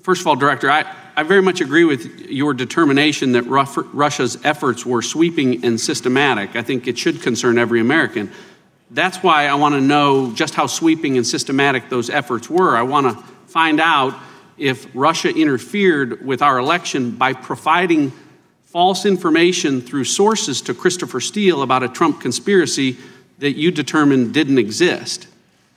[0.06, 0.84] First of all, Director, I,
[1.16, 6.54] I very much agree with your determination that Russia's efforts were sweeping and systematic.
[6.54, 8.30] I think it should concern every American.
[8.91, 12.76] That's why I want to know just how sweeping and systematic those efforts were.
[12.76, 14.14] I want to find out
[14.57, 18.12] if Russia interfered with our election by providing
[18.64, 22.97] false information through sources to Christopher Steele about a Trump conspiracy
[23.39, 25.26] that you determined didn't exist.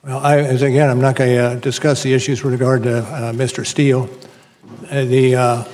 [0.02, 2.98] Well, I, as again, I'm not going to uh, discuss the issues with regard to
[2.98, 3.66] uh, Mr.
[3.66, 4.08] Steele.
[4.90, 5.64] Uh, the, uh,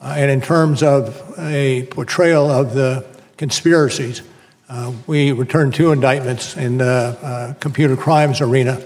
[0.00, 3.04] and in terms of a portrayal of the
[3.36, 4.22] conspiracies,
[4.68, 8.78] Uh, we returned two indictments in the uh, computer crimes arena.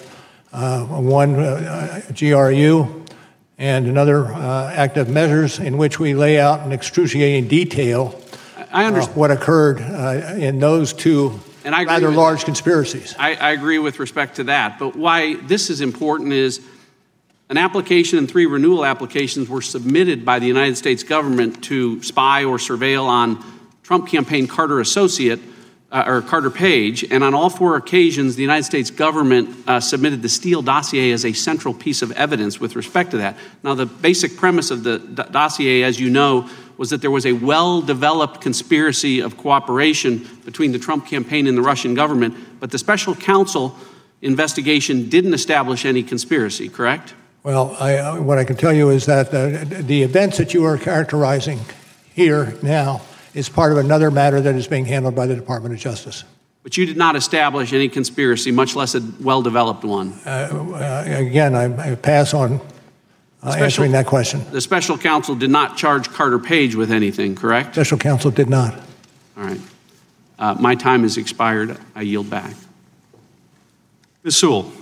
[0.53, 3.05] Uh, one uh, GRU
[3.59, 8.21] and another active measures in which we lay out in excruciating detail
[8.71, 9.17] I understand.
[9.17, 9.81] what occurred
[10.39, 12.47] in those two and I rather large that.
[12.47, 13.15] conspiracies.
[13.19, 14.79] I, I, agree with respect to that.
[14.81, 16.61] But why this is important is
[17.51, 22.45] an application and three renewal applications were submitted by the United States government to spy
[22.45, 23.45] or surveil on
[23.85, 25.41] Trump campaign Carter Associate.
[25.93, 30.23] Uh, or Carter Page, and on all four occasions, the United States government uh, submitted
[30.23, 33.37] the Steele dossier as a central piece of evidence with respect to that.
[33.63, 34.99] Now, the basic premise of the
[35.31, 40.73] dossier, as you know, was that there was a well developed conspiracy of cooperation between
[40.73, 43.77] the Trump campaign and the Russian government, but the special counsel
[44.23, 47.13] investigation didn't establish any conspiracy, correct?
[47.43, 50.65] Well, I, uh, what I can tell you is that the, the events that you
[50.65, 51.61] are characterizing
[52.15, 53.03] here now
[53.35, 56.25] is part of another matter that is being handled by the Department of Justice.
[56.63, 60.13] But you did not establish any conspiracy, much less a well developed one.
[60.25, 62.61] Uh, uh, again, I, I, pass on
[63.43, 64.45] uh, special, answering that question.
[64.51, 67.75] The special counsel did not charge Carter Page with anything, correct?
[67.75, 68.75] Special counsel did not.
[69.37, 69.61] All right.
[70.39, 71.77] Uh, my time has expired.
[71.95, 72.55] I yield back.
[74.23, 74.37] Ms.
[74.37, 74.73] Sewell.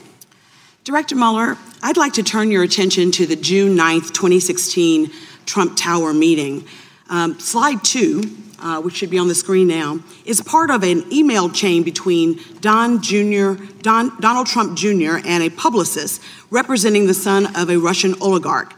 [0.84, 5.11] Director Mueller, I'd like to turn your attention to the June 9th, 2016
[5.46, 6.66] Trump Tower meeting.
[7.11, 8.23] Um, slide two,
[8.61, 12.41] uh, which should be on the screen now, is part of an email chain between
[12.61, 15.19] Don Jr., Don, Donald Trump Jr.
[15.25, 18.75] and a publicist representing the son of a Russian oligarch.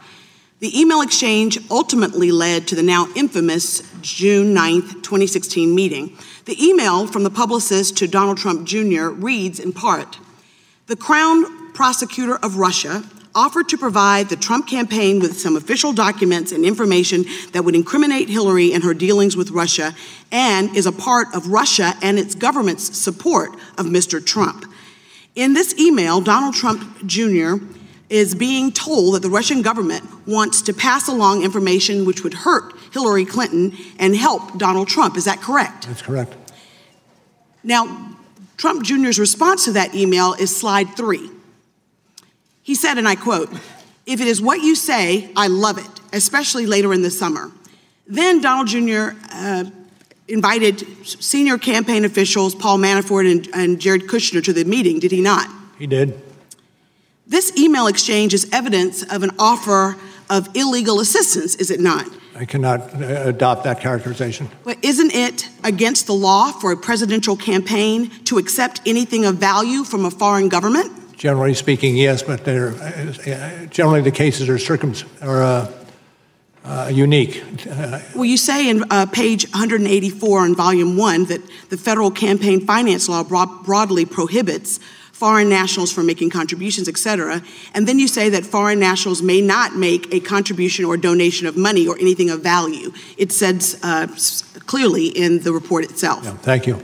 [0.61, 6.17] The email exchange ultimately led to the now infamous June 9th, 2016 meeting.
[6.45, 9.09] The email from the publicist to Donald Trump Jr.
[9.09, 10.17] reads in part
[10.87, 13.03] The Crown Prosecutor of Russia
[13.35, 18.29] offered to provide the Trump campaign with some official documents and information that would incriminate
[18.29, 19.93] Hillary and her dealings with Russia
[20.31, 24.23] and is a part of Russia and its government's support of Mr.
[24.23, 24.65] Trump.
[25.35, 27.55] In this email, Donald Trump Jr.
[28.09, 32.73] is being told that the Russian government wants to pass along information which would hurt
[32.91, 35.17] Hillary Clinton and help Donald Trump.
[35.17, 35.87] Is that correct?
[35.87, 36.35] That's correct.
[37.63, 38.15] Now,
[38.57, 41.31] Trump Jr.'s response to that email is slide three.
[42.63, 43.51] He said, and I quote,
[44.05, 47.51] If it is what you say, I love it, especially later in the summer.
[48.07, 49.17] Then Donald Jr.
[49.31, 49.65] Uh,
[50.27, 55.21] invited senior campaign officials, Paul Manafort and, and Jared Kushner, to the meeting, did he
[55.21, 55.47] not?
[55.77, 56.19] He did.
[57.27, 59.97] This email exchange is evidence of an offer
[60.29, 62.07] of illegal assistance, is it not?
[62.35, 64.49] I cannot uh, adopt that characterization.
[64.63, 69.83] But isn't it against the law for a presidential campaign to accept anything of value
[69.83, 70.91] from a foreign government?
[71.23, 75.71] Generally speaking, yes, but they're, uh, generally the cases are circum are uh,
[76.65, 77.41] uh, unique.
[78.13, 83.07] well, you say in uh, page 184 in volume one that the federal campaign finance
[83.07, 84.81] law broad- broadly prohibits
[85.13, 87.41] foreign nationals from making contributions, et cetera.
[87.73, 91.55] And then you say that foreign nationals may not make a contribution or donation of
[91.55, 92.91] money or anything of value.
[93.17, 94.07] It says uh,
[94.65, 96.25] clearly in the report itself.
[96.25, 96.83] Yeah, thank you.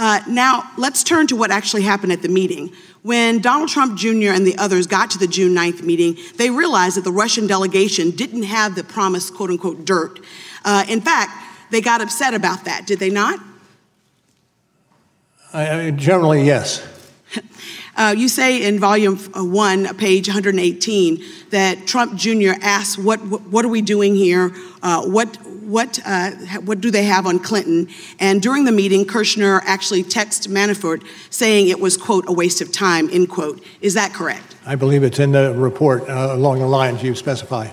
[0.00, 2.72] Uh, now, let's turn to what actually happened at the meeting.
[3.02, 4.30] When Donald Trump Jr.
[4.30, 8.10] and the others got to the June 9th meeting, they realized that the Russian delegation
[8.10, 10.20] didn't have the promised quote unquote dirt.
[10.64, 11.32] Uh, in fact,
[11.70, 13.40] they got upset about that, did they not?
[15.52, 16.86] Uh, generally, yes.
[17.96, 22.52] Uh, you say in volume uh, one, page 118, that Trump Jr.
[22.62, 24.54] asked, "What what, what are we doing here?
[24.82, 25.36] Uh, what
[25.70, 30.48] what uh, what do they have on Clinton?" And during the meeting, Kushner actually texted
[30.48, 33.62] Manafort saying it was quote a waste of time end quote.
[33.80, 34.56] Is that correct?
[34.66, 37.68] I believe it's in the report uh, along the lines you specify.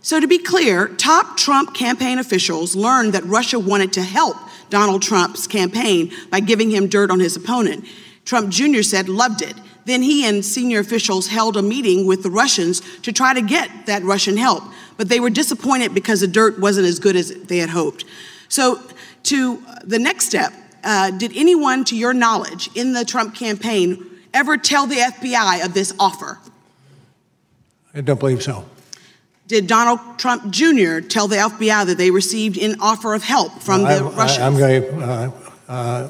[0.00, 4.36] So, to be clear, top Trump campaign officials learned that Russia wanted to help
[4.70, 7.84] Donald Trump's campaign by giving him dirt on his opponent.
[8.24, 8.82] Trump Jr.
[8.82, 9.54] said, loved it.
[9.86, 13.86] Then he and senior officials held a meeting with the Russians to try to get
[13.86, 14.62] that Russian help.
[14.98, 18.04] But they were disappointed because the dirt wasn't as good as they had hoped.
[18.48, 18.82] So,
[19.24, 20.52] to the next step,
[20.84, 25.72] uh, did anyone, to your knowledge, in the Trump campaign ever tell the FBI of
[25.72, 26.38] this offer?
[27.94, 28.64] I don't believe so.
[29.46, 31.00] Did Donald Trump Jr.
[31.00, 34.38] tell the FBI that they received an offer of help from the I, Russians?
[34.38, 35.00] I, am going to.
[35.00, 35.30] Uh,
[35.68, 36.08] uh,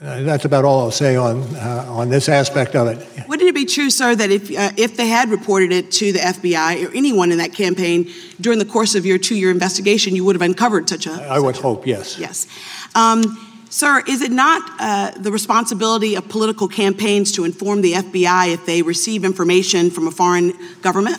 [0.00, 3.28] that's about all I'll say on uh, on this aspect of it.
[3.28, 6.20] Wouldn't it be true, sir, that if uh, if they had reported it to the
[6.20, 10.36] FBI or anyone in that campaign during the course of your two-year investigation, you would
[10.36, 11.12] have uncovered such a?
[11.12, 12.18] I would hope, yes.
[12.18, 12.46] Yes.
[12.94, 18.54] Um, Sir, is it not uh, the responsibility of political campaigns to inform the FBI
[18.54, 21.18] if they receive information from a foreign government?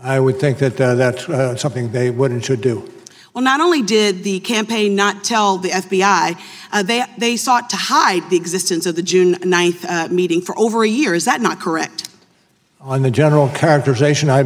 [0.00, 2.90] I would think that uh, that's uh, something they would and should do.
[3.34, 6.38] Well, not only did the campaign not tell the FBI,
[6.70, 10.58] uh, they, they sought to hide the existence of the June 9th uh, meeting for
[10.58, 11.14] over a year.
[11.14, 12.10] Is that not correct?
[12.80, 14.40] On the general characterization, I,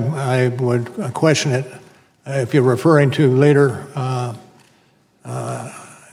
[0.44, 1.66] I would question it.
[2.26, 4.34] Uh, if you're referring to later uh,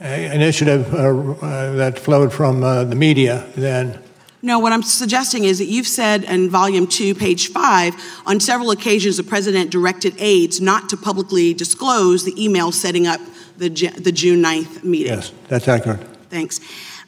[0.00, 4.02] initiative that flowed from the media, then
[4.44, 7.94] no, what I'm suggesting is that you've said in volume two, page five,
[8.26, 13.20] on several occasions the president directed aides not to publicly disclose the email setting up
[13.56, 15.14] the, the June 9th meeting.
[15.14, 16.00] Yes, that's accurate.
[16.28, 16.60] Thanks.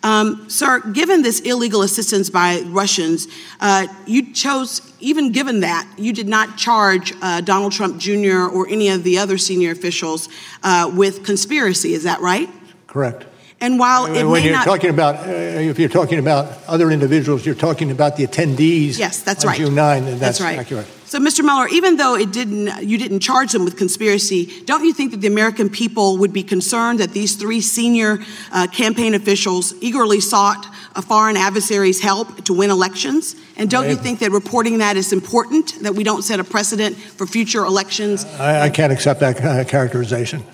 [0.03, 3.28] Um, sir, given this illegal assistance by Russians,
[3.61, 8.47] uh, you chose, even given that, you did not charge uh, Donald Trump Jr.
[8.47, 10.30] or any of the other senior officials
[10.62, 11.93] uh, with conspiracy.
[11.93, 12.49] Is that right?
[12.87, 13.26] Correct.
[13.59, 17.46] And while it when you're not, talking about, uh, if you're talking about other individuals,
[17.46, 18.98] you're talking about the attendees.
[18.98, 19.57] Yes, that's right.
[19.57, 20.59] June 9, and that's, right.
[20.59, 20.86] accurate.
[21.07, 21.42] So, Mr.
[21.42, 25.22] Mueller, even though it didn't, you didn't charge them with conspiracy, don't you think that
[25.22, 28.18] the American people would be concerned that these three senior
[28.52, 33.36] uh, campaign officials eagerly sought a foreign adversary's help to win elections?
[33.57, 36.96] And don't you think that reporting that is important, that we don't set a precedent
[36.96, 38.26] for future elections?
[38.38, 40.44] I, I can't accept that uh, characterization.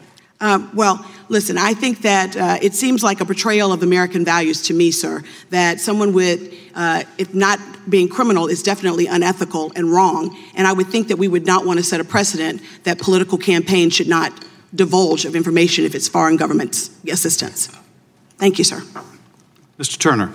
[0.42, 4.62] Um, well, listen, I think that uh, it seems like a portrayal of American values
[4.62, 7.58] to me, sir, that someone with, uh, if not
[7.88, 10.36] being criminal, is definitely unethical and wrong.
[10.54, 13.38] And I would think that we would not want to set a precedent that political
[13.38, 14.30] campaigns should not
[14.74, 17.68] divulge of information if it's foreign government assistance.
[18.36, 18.82] Thank you, sir.
[19.78, 19.98] Mr.
[19.98, 20.32] Turner.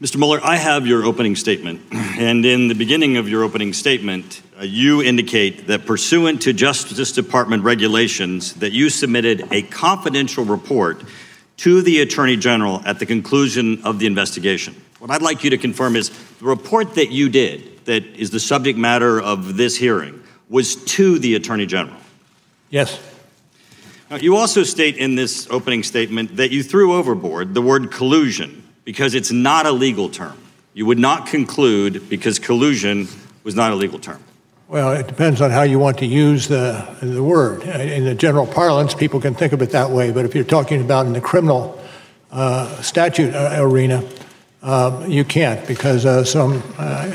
[0.00, 0.16] Mr.
[0.16, 1.80] Mueller, I have your opening statement.
[1.92, 7.12] And in the beginning of your opening statement, Uh, you indicate that pursuant to Justice
[7.12, 11.04] Department regulations, that you submitted a confidential report
[11.58, 14.74] to the Attorney General at the conclusion of the investigation.
[14.98, 16.08] What I'd like you to confirm is
[16.40, 21.20] the report that you did, that is the subject matter of this hearing, was to
[21.20, 21.96] the Attorney General.
[22.68, 23.00] Yes.
[24.10, 28.66] Now, you also state in this opening statement that you threw overboard the word collusion
[28.84, 30.36] because it's not a legal term.
[30.74, 33.06] You would not conclude because collusion
[33.44, 34.20] was not a legal term.
[34.68, 37.62] Well, it depends on how you want to use the, the word.
[37.62, 40.82] In the general parlance, people can think of it that way, but if you're talking
[40.82, 41.80] about in the criminal
[42.30, 44.04] uh, statute uh, arena,
[44.62, 47.10] um, you can't because uh, some, uh,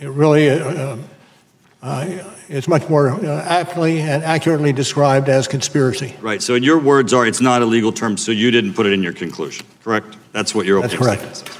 [0.00, 0.96] it really uh,
[1.82, 2.06] uh,
[2.48, 6.16] is much more aptly and accurately described as conspiracy.
[6.22, 6.40] Right.
[6.40, 8.94] So, in your words, are it's not a legal term, so you didn't put it
[8.94, 10.16] in your conclusion, correct?
[10.32, 11.57] That's what your That's correct.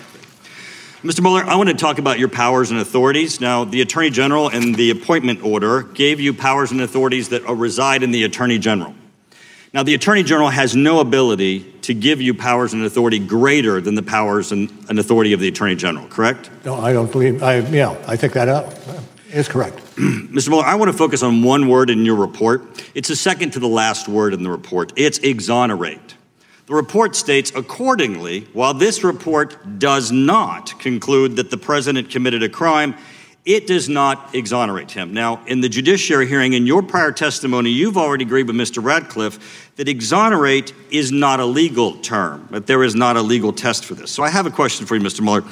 [1.03, 1.21] Mr.
[1.21, 3.41] Mueller, I want to talk about your powers and authorities.
[3.41, 8.03] Now, the Attorney General and the appointment order gave you powers and authorities that reside
[8.03, 8.93] in the Attorney General.
[9.73, 13.95] Now, the Attorney General has no ability to give you powers and authority greater than
[13.95, 16.51] the powers and, and authority of the Attorney General, correct?
[16.65, 18.69] No, I don't believe, I, yeah, I think that uh,
[19.31, 19.77] is correct.
[19.95, 20.49] Mr.
[20.49, 22.85] Mueller, I want to focus on one word in your report.
[22.97, 24.93] It's the second to the last word in the report.
[24.97, 26.17] It's exonerate.
[26.69, 32.49] The report states, accordingly, while this report does not conclude that the president committed a
[32.51, 32.95] crime,
[33.47, 35.15] it does not exonerate him.
[35.15, 38.85] Now, in the judiciary hearing, in your prior testimony, you've already agreed with Mr.
[38.85, 43.87] Ratcliffe that exonerate is not a legal term, that there is not a legal test
[43.87, 44.11] for this.
[44.11, 45.23] So I have a question for you, Mr.
[45.23, 45.45] Mueller.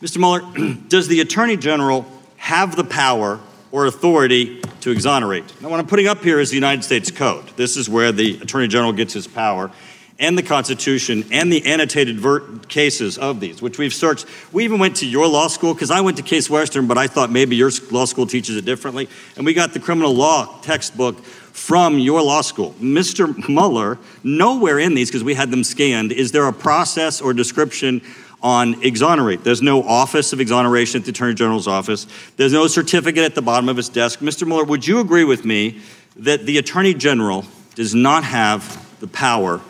[0.00, 0.16] Mr.
[0.16, 2.06] Mueller, does the Attorney General
[2.38, 3.38] have the power
[3.70, 5.60] or authority to exonerate?
[5.60, 7.46] Now, what I'm putting up here is the United States Code.
[7.56, 9.70] This is where the Attorney General gets his power
[10.18, 14.26] and the Constitution and the annotated ver- cases of these, which we've searched.
[14.52, 17.06] We even went to your law school because I went to Case Western, but I
[17.06, 19.08] thought maybe your law school teaches it differently.
[19.36, 22.74] And we got the criminal law textbook from your law school.
[22.80, 23.48] Mr.
[23.48, 28.00] Mueller, nowhere in these, because we had them scanned, is there a process or description
[28.42, 29.42] on exonerate.
[29.42, 32.06] There's no office of exoneration at the Attorney General's office.
[32.36, 34.18] There's no certificate at the bottom of his desk.
[34.18, 34.46] Mr.
[34.46, 35.80] Mueller, would you agree with me
[36.16, 39.62] that the Attorney General does not have the power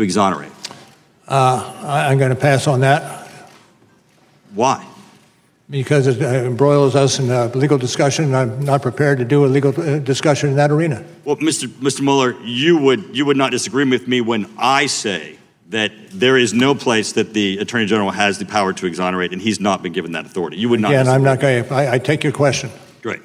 [0.00, 0.52] to exonerate?
[1.28, 3.28] Uh, I- I'm going to pass on that
[4.54, 4.86] Why?
[5.68, 9.44] because it uh, embroils us in a legal discussion, and I'm not prepared to do
[9.44, 11.04] a legal uh, discussion in that arena.
[11.24, 11.68] Well, Mr.
[11.68, 12.00] Mr.
[12.00, 15.36] Mueller, you would you would not disagree with me when I say
[15.68, 19.40] that there is no place that the Attorney General has the power to exonerate, and
[19.40, 20.56] he's not been given that authority.
[20.56, 20.90] You would not.
[20.90, 22.70] Again, I'm not going to, I take your question.
[23.00, 23.20] Great.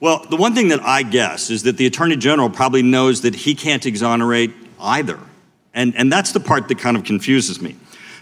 [0.00, 3.34] Well, the one thing that I guess is that the Attorney General probably knows that
[3.34, 5.18] he can't exonerate either.
[5.74, 7.76] And, and that's the part that kind of confuses me.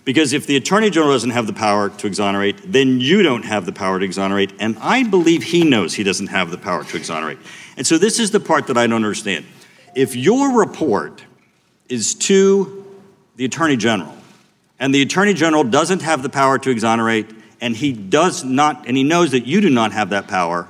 [0.04, 3.66] Because if the Attorney General doesn't have the power to exonerate, then you don't have
[3.66, 4.52] the power to exonerate.
[4.58, 7.38] And I believe he knows he doesn't have the power to exonerate.
[7.76, 9.44] And so this is the part that I don't understand.
[9.94, 11.22] If your report
[11.88, 12.86] is to
[13.36, 14.14] the Attorney General,
[14.78, 17.26] and the Attorney General doesn't have the power to exonerate,
[17.60, 20.68] and he does not, and he knows that you do not have that power,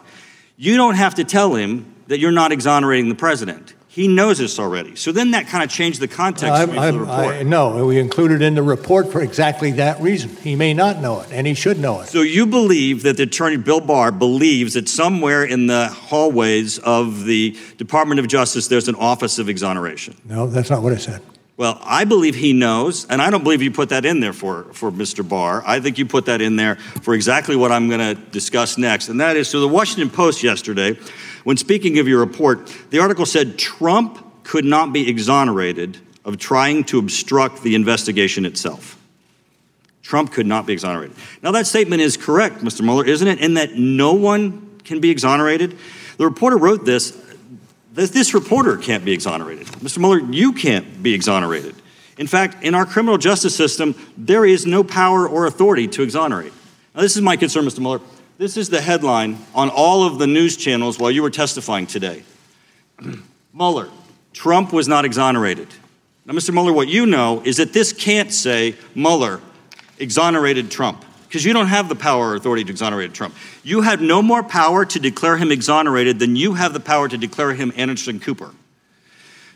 [0.56, 3.74] you don't have to tell him that you're not exonerating the president.
[3.98, 4.94] He knows this already.
[4.94, 7.34] So then that kind of changed the context I'm- for the report.
[7.34, 10.36] I- No, we included in the report for exactly that reason.
[10.44, 12.08] He may not know it, and he should know it.
[12.08, 17.24] So you believe that the attorney Bill Barr believes that somewhere in the hallways of
[17.24, 20.14] the Department of Justice there's an office of exoneration.
[20.28, 21.20] No, that's not what I said.
[21.56, 24.66] Well, I believe he knows, and I don't believe you put that in there for,
[24.74, 25.28] for Mr.
[25.28, 25.64] Barr.
[25.66, 29.08] I think you put that in there for exactly what I'm going to discuss next,
[29.08, 30.96] and that is so the Washington Post yesterday,
[31.44, 36.84] when speaking of your report, the article said Trump could not be exonerated of trying
[36.84, 38.98] to obstruct the investigation itself.
[40.02, 41.16] Trump could not be exonerated.
[41.42, 42.82] Now, that statement is correct, Mr.
[42.82, 43.40] Mueller, isn't it?
[43.40, 45.76] In that no one can be exonerated.
[46.16, 47.16] The reporter wrote this.
[47.92, 49.66] This, this reporter can't be exonerated.
[49.66, 49.98] Mr.
[49.98, 51.74] Mueller, you can't be exonerated.
[52.16, 56.52] In fact, in our criminal justice system, there is no power or authority to exonerate.
[56.94, 57.80] Now, this is my concern, Mr.
[57.80, 58.00] Mueller.
[58.38, 62.22] This is the headline on all of the news channels while you were testifying today.
[63.52, 63.88] Mueller,
[64.32, 65.66] Trump was not exonerated.
[66.24, 66.54] Now, Mr.
[66.54, 69.40] Mueller, what you know is that this can't say Mueller
[69.98, 73.34] exonerated Trump because you don't have the power or authority to exonerate Trump.
[73.64, 77.18] You have no more power to declare him exonerated than you have the power to
[77.18, 78.54] declare him Anderson Cooper.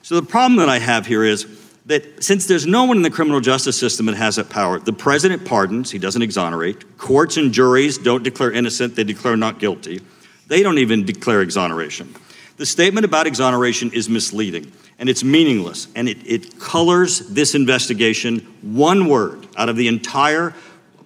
[0.02, 1.44] So the problem that I have here is
[1.86, 4.92] that since there's no one in the criminal justice system that has that power, the
[4.92, 6.96] president pardons, he doesn't exonerate.
[6.96, 10.00] Courts and juries don't declare innocent, they declare not guilty.
[10.46, 12.14] They don't even declare exoneration.
[12.56, 18.38] The statement about exoneration is misleading and it's meaningless and it, it colors this investigation
[18.60, 20.54] one word out of the entire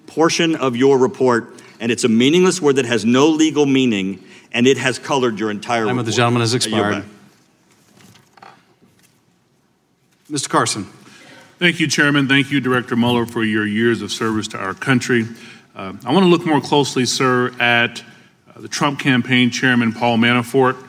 [0.07, 4.23] portion of your report, and it's a meaningless word that has no legal meaning
[4.53, 6.01] and it has colored your entire Time report.
[6.01, 6.95] of the gentleman has expired.
[6.95, 7.05] back.
[10.31, 10.49] Mr.
[10.49, 10.85] Carson.
[11.61, 12.27] Thank you, Chairman.
[12.27, 15.25] Thank you, Director Mueller, for your years of service to our country.
[15.77, 20.19] Uh, I want to look more closely, sir, at uh, the Trump campaign chairman, Paul
[20.19, 20.83] Manafort,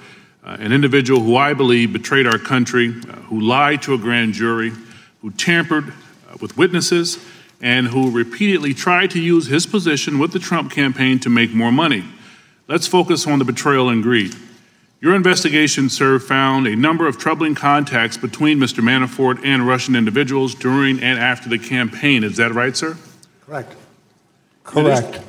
[0.43, 4.33] uh, an individual who I believe betrayed our country, uh, who lied to a grand
[4.33, 4.71] jury,
[5.21, 7.23] who tampered uh, with witnesses,
[7.61, 11.71] and who repeatedly tried to use his position with the Trump campaign to make more
[11.71, 12.03] money.
[12.67, 14.35] Let's focus on the betrayal and greed.
[15.00, 18.84] Your investigation, sir, found a number of troubling contacts between Mr.
[18.84, 22.24] Manafort and Russian individuals during and after the campaign.
[22.24, 22.98] Is that right, sir?
[23.45, 23.76] Correct.
[24.64, 25.22] Correct.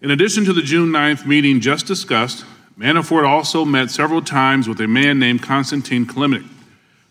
[0.00, 2.44] In addition to the June 9th meeting just discussed,
[2.78, 6.46] Manafort also met several times with a man named Konstantin Kilimnik,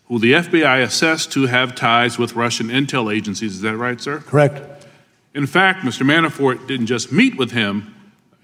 [0.06, 3.56] who the FBI assessed to have ties with Russian intel agencies.
[3.56, 4.20] Is that right, sir?
[4.20, 4.86] Correct.
[5.34, 6.06] In fact, Mr.
[6.06, 7.94] Manafort didn't just meet with him,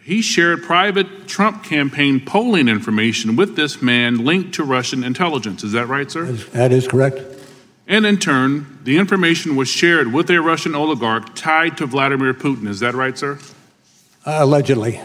[0.05, 5.65] he shared private Trump campaign polling information with this man linked to Russian intelligence.
[5.65, 6.27] Is that right, sir?
[6.27, 7.23] That is correct.
[7.89, 12.69] And in turn, the information was shared with a Russian oligarch tied to Vladimir Putin.
[12.69, 13.39] Is that right, sir?
[14.27, 15.01] Uh, Allegedly.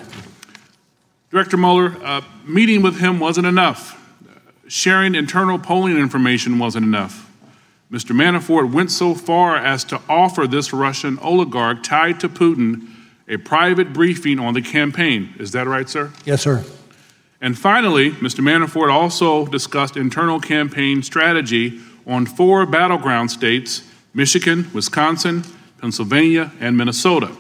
[1.32, 3.96] Director Mueller, uh, meeting with him wasn't enough.
[4.68, 7.26] Sharing internal polling information wasn't enough.
[7.90, 8.12] Mr.
[8.12, 12.90] Manafort went so far as to offer this Russian oligarch tied to Putin
[13.30, 15.34] a private briefing on the campaign.
[15.40, 16.12] Is that right, sir?
[16.26, 16.66] Yes, sir.
[17.40, 18.42] And finally, Mr.
[18.42, 25.44] Manafort also discussed internal campaign strategy on four battleground states Michigan, Wisconsin,
[25.80, 27.32] Pennsylvania, and Minnesota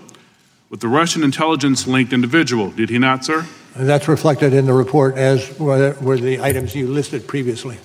[0.70, 2.70] with the Russian intelligence linked individual.
[2.70, 3.46] Did he not, sir?
[3.76, 7.78] That's reflected in the report, as were were the items you listed previously.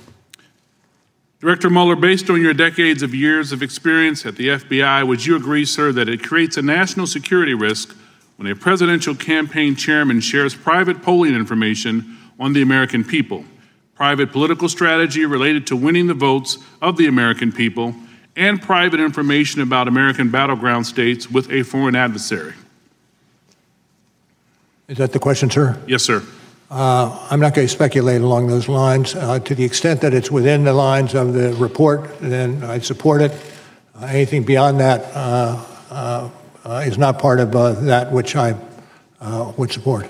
[1.45, 5.37] Director Mueller, based on your decades of years of experience at the FBI, would you
[5.37, 7.95] agree, sir, that it creates a national security risk
[8.37, 13.45] when a presidential campaign chairman shares private polling information on the American people,
[13.95, 17.95] private political strategy related to winning the votes of the American people,
[18.37, 22.55] and private information about American battleground states with a foreign adversary?
[24.89, 25.79] Is that the question, sir?
[25.87, 26.23] Yes, sir.
[26.71, 29.15] Uh, I'm not going to speculate along those lines.
[29.15, 33.21] Uh, to the extent that it's within the lines of the report, then I support
[33.21, 33.33] it.
[33.95, 36.31] Uh, anything beyond that uh, uh,
[36.65, 38.57] uh, is not part of that which I
[39.57, 40.09] would support.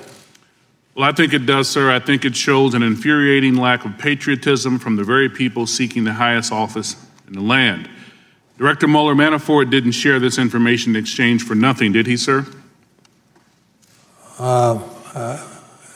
[0.94, 1.90] Well, I think it does, sir.
[1.90, 6.12] I think it shows an infuriating lack of patriotism from the very people seeking the
[6.12, 6.96] highest office
[7.26, 7.90] in the land.
[8.58, 12.46] Director Mueller Manafort didn't share this information in exchange for nothing, did he, sir?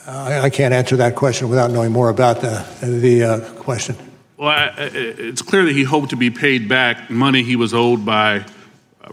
[0.09, 3.95] I, I, can't answer that question without knowing more about the, the uh, question.
[4.37, 8.05] Well, I, it's clear that he hoped to be paid back money he was owed
[8.05, 8.45] by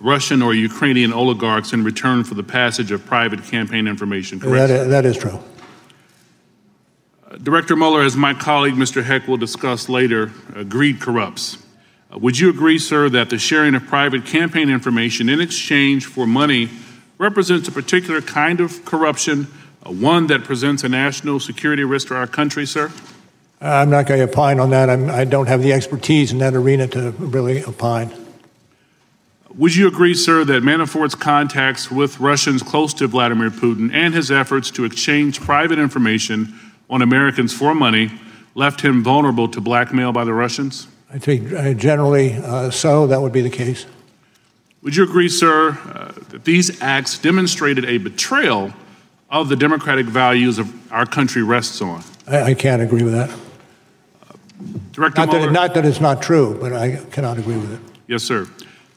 [0.00, 4.68] Russian or Ukrainian oligarchs in return for the passage of private campaign information, correct?
[4.68, 5.40] That is, that is true.
[7.30, 9.02] Uh, Director Mueller, as my colleague Mr.
[9.02, 11.58] Heck will discuss later, uh, greed corrupts.
[12.12, 16.26] Uh, would you agree, sir, that the sharing of private campaign information in exchange for
[16.26, 16.70] money
[17.18, 19.46] represents a particular kind of corruption,
[19.84, 22.92] one that presents a national security risk to our country, sir?
[23.60, 24.90] I'm not going to opine on that.
[24.90, 28.12] I'm, I do not have the expertise in that arena to really opine.
[29.54, 34.30] Would you agree, sir, that Manafort's contacts with Russians close to Vladimir Putin and his
[34.30, 36.52] efforts to exchange private information
[36.90, 38.10] on Americans for money
[38.54, 40.88] left him vulnerable to blackmail by the Russians?
[41.10, 43.86] I think uh, generally uh, so, that would be the case.
[44.82, 48.72] Would you agree, sir, uh, that these acts demonstrated a betrayal
[49.40, 52.02] of the democratic values of our country rests on?
[52.26, 53.30] I, I can't agree with that.
[54.92, 57.80] Director not Mueller, that, not that it's not true, but I cannot agree with it.
[58.06, 58.46] Yes, sir.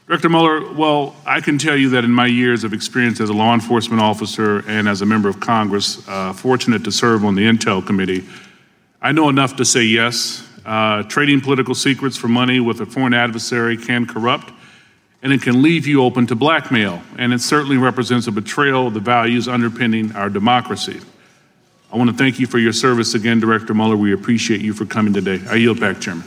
[0.06, 3.32] Director Mueller, well, I can tell you that in my years of experience as a
[3.32, 7.42] law enforcement officer and as a member of Congress, uh, fortunate to serve on the
[7.42, 8.26] Intel Committee,
[9.00, 10.46] I know enough to say yes.
[10.66, 14.52] Uh, trading political secrets for money with a foreign adversary can corrupt,
[15.22, 18.94] and it can leave you open to blackmail, and it certainly represents a betrayal of
[18.94, 21.00] the values underpinning our democracy.
[21.92, 23.96] I want to thank you for your service again, Director Mueller.
[23.96, 25.40] We appreciate you for coming today.
[25.48, 26.24] I yield back, Chairman.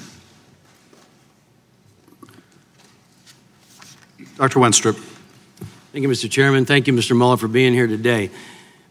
[4.35, 4.59] Dr.
[4.59, 4.95] Wenstrup.
[5.91, 6.29] Thank you, Mr.
[6.29, 6.65] Chairman.
[6.65, 7.15] Thank you, Mr.
[7.15, 8.29] Mueller, for being here today.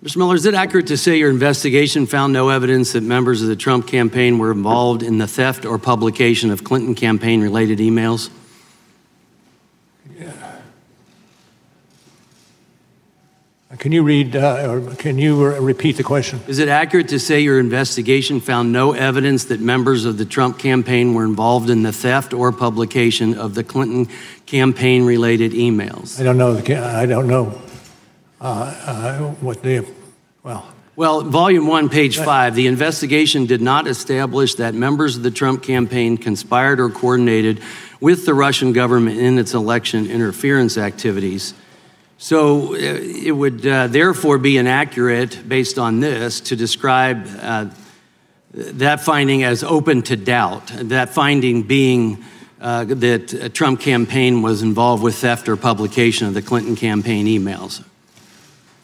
[0.02, 0.16] Mr.
[0.16, 3.56] Mueller, is it accurate to say your investigation found no evidence that members of the
[3.56, 8.30] Trump campaign were involved in the theft or publication of Clinton campaign related emails?
[13.78, 16.40] Can you read uh, or can you repeat the question?
[16.46, 20.58] Is it accurate to say your investigation found no evidence that members of the Trump
[20.58, 24.08] campaign were involved in the theft or publication of the Clinton
[24.44, 26.20] campaign related emails?
[26.20, 26.58] I don't know.
[26.58, 27.58] I don't know
[28.42, 29.86] uh, uh, what the,
[30.42, 30.66] well.
[30.94, 35.62] Well, volume one, page five, the investigation did not establish that members of the Trump
[35.62, 37.62] campaign conspired or coordinated
[37.98, 41.54] with the Russian government in its election interference activities.
[42.22, 47.66] So uh, it would uh, therefore be inaccurate, based on this, to describe uh,
[48.54, 50.68] that finding as open to doubt.
[50.68, 52.24] That finding being
[52.60, 57.26] uh, that a Trump campaign was involved with theft or publication of the Clinton campaign
[57.26, 57.84] emails.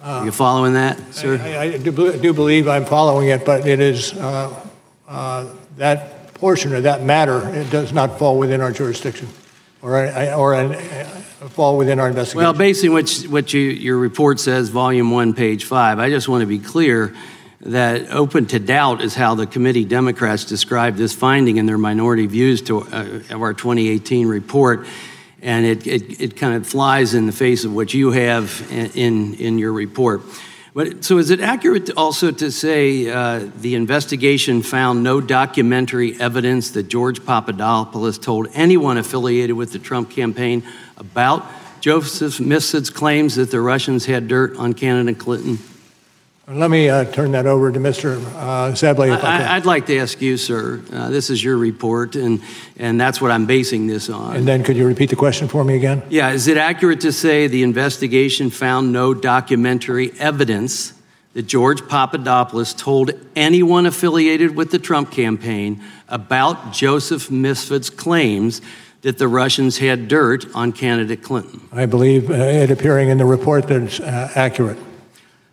[0.03, 1.39] Are you following that, sir?
[1.41, 4.53] I, I do, do, believe I'm following it, but it is uh,
[5.07, 7.49] uh, that portion of that matter.
[7.55, 9.29] It does not fall within our jurisdiction,
[9.81, 9.95] or
[10.35, 10.75] or an,
[11.47, 12.43] fall within our investigation?
[12.43, 16.43] Well, basically, what, what you, your report says, volume one, page five, I just want
[16.43, 17.15] to be clear
[17.61, 22.27] that open to doubt is how the committee Democrats described this finding in their minority
[22.27, 24.87] views to, uh, of our 2018 report.
[25.41, 29.35] And it, it, it, kind of flies in the face of what you have in,
[29.35, 30.23] in your report.
[30.75, 36.73] But, so, is it accurate also to say uh, the investigation found no documentary evidence
[36.73, 40.63] that George Papadopoulos told anyone affiliated with the Trump campaign
[40.99, 41.47] about
[41.81, 45.59] Joseph Mifsud's claims that the Russians had dirt on candidate Clinton?
[46.51, 48.25] Let me uh, turn that over to Mr.
[48.35, 48.75] Uh.
[49.27, 50.81] I, would like to ask you, sir.
[50.91, 52.41] Uh, this is your report, and,
[52.79, 54.35] and that's what I'm basing this on.
[54.35, 56.03] And then could you repeat the question for me again?
[56.09, 56.31] Yeah.
[56.31, 60.95] Is it accurate to say the investigation found no documentary evidence
[61.35, 68.63] that George Papadopoulos told anyone affiliated with the Trump campaign about Joseph Mifsud's claims
[69.03, 71.69] that the Russians had dirt on candidate Clinton?
[71.73, 74.79] I believe uh, it appearing in the report that's uh, accurate.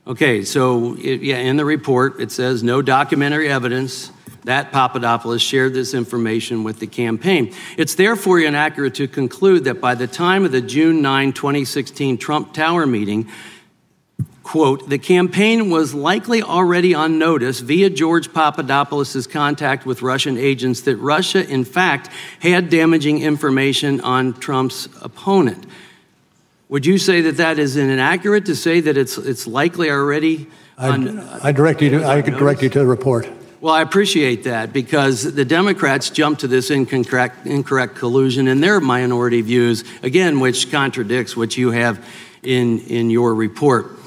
[0.08, 4.12] Okay, so it, yeah, in the report it says no documentary evidence
[4.43, 7.52] that Papadopoulos shared this information with the campaign.
[7.78, 12.54] It's therefore inaccurate to conclude that by the time of the June 9, 2016 Trump
[12.54, 13.28] Tower meeting,
[14.46, 20.82] quote, the campaign was likely already on notice via George Papadopoulos' contact with Russian agents
[20.82, 25.66] that Russia, in fact, had damaging information on Trump's opponent.
[26.70, 31.20] Would you say that that is inaccurate to say that it's, it's likely already on,
[31.20, 33.28] I, I direct you to, I could direct you to the report.
[33.62, 38.80] well, I appreciate that because the Democrats jumped to this incorrect, incorrect collusion in their
[38.80, 42.06] minority views, again, which contradicts what you have
[42.43, 44.05] in, in your report.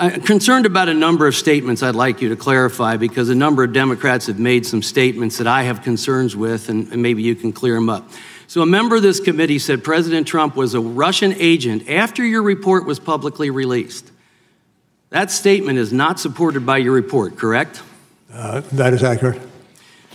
[0.00, 3.64] I'm concerned about a number of statements I'd like you to clarify because a number
[3.64, 7.34] of Democrats have made some statements that I have concerns with, and, and maybe you
[7.34, 8.08] can clear them up.
[8.46, 12.42] So, a member of this committee said President Trump was a Russian agent after your
[12.42, 14.10] report was publicly released.
[15.10, 17.82] That statement is not supported by your report, correct?
[18.32, 19.49] Uh, that is accurate.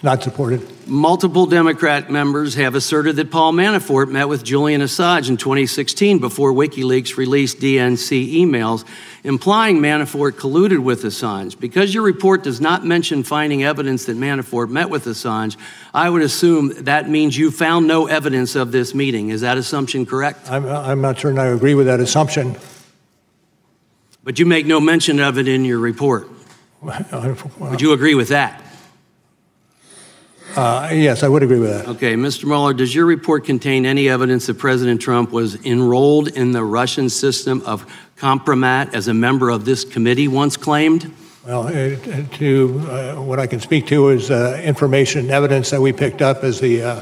[0.06, 0.62] Not supported.
[0.88, 6.54] Multiple Democrat members have asserted that Paul Manafort met with Julian Assange in 2016 before
[6.54, 8.86] WikiLeaks released DNC emails
[9.24, 11.60] implying Manafort colluded with Assange.
[11.60, 15.58] Because your report does not mention finding evidence that Manafort met with Assange,
[15.92, 19.30] I would assume that means you found no evidence of this meeting.
[19.30, 20.52] Is that assumption correct?
[20.52, 22.58] I'm, I'm not certain I agree with that assumption.
[24.24, 26.30] But you make no mention of it in your report.
[27.60, 28.62] Would you agree with that?
[30.56, 31.88] Uh, yes, I would agree with that.
[31.96, 32.46] Okay, Mr.
[32.46, 37.10] Mueller, does your report contain any evidence that President Trump was enrolled in the Russian
[37.10, 37.86] system of
[38.18, 41.14] compromat as a member of this committee once claimed?
[41.46, 41.96] Well, uh,
[42.38, 46.22] to uh, what I can speak to is uh, information and evidence that we picked
[46.22, 47.02] up as the uh,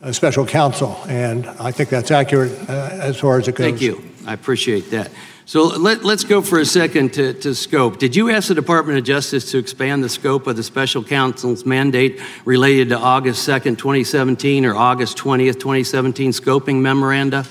[0.00, 3.66] uh, special counsel, and I think that's accurate as far as it goes.
[3.66, 4.04] Thank you.
[4.26, 5.10] I appreciate that.
[5.46, 7.98] So let, us go for a second to, to, scope.
[7.98, 11.66] Did you ask the Department of Justice to expand the scope of the special counsel's
[11.66, 17.44] mandate related to August 2nd, 2017 or August 20th, 2017 scoping memoranda?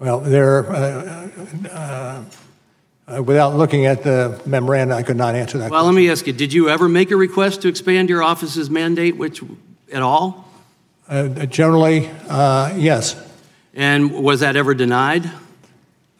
[0.00, 1.30] Well, there, uh,
[1.70, 2.24] uh,
[3.06, 5.70] uh, without looking at the memoranda, I could not answer that.
[5.70, 5.94] Well, question.
[5.94, 9.16] let me ask you: Did you ever make a request to expand your office's mandate,
[9.16, 9.42] which
[9.92, 10.50] at all?
[11.08, 13.14] Uh, generally, uh, yes.
[13.72, 15.30] And was that ever denied?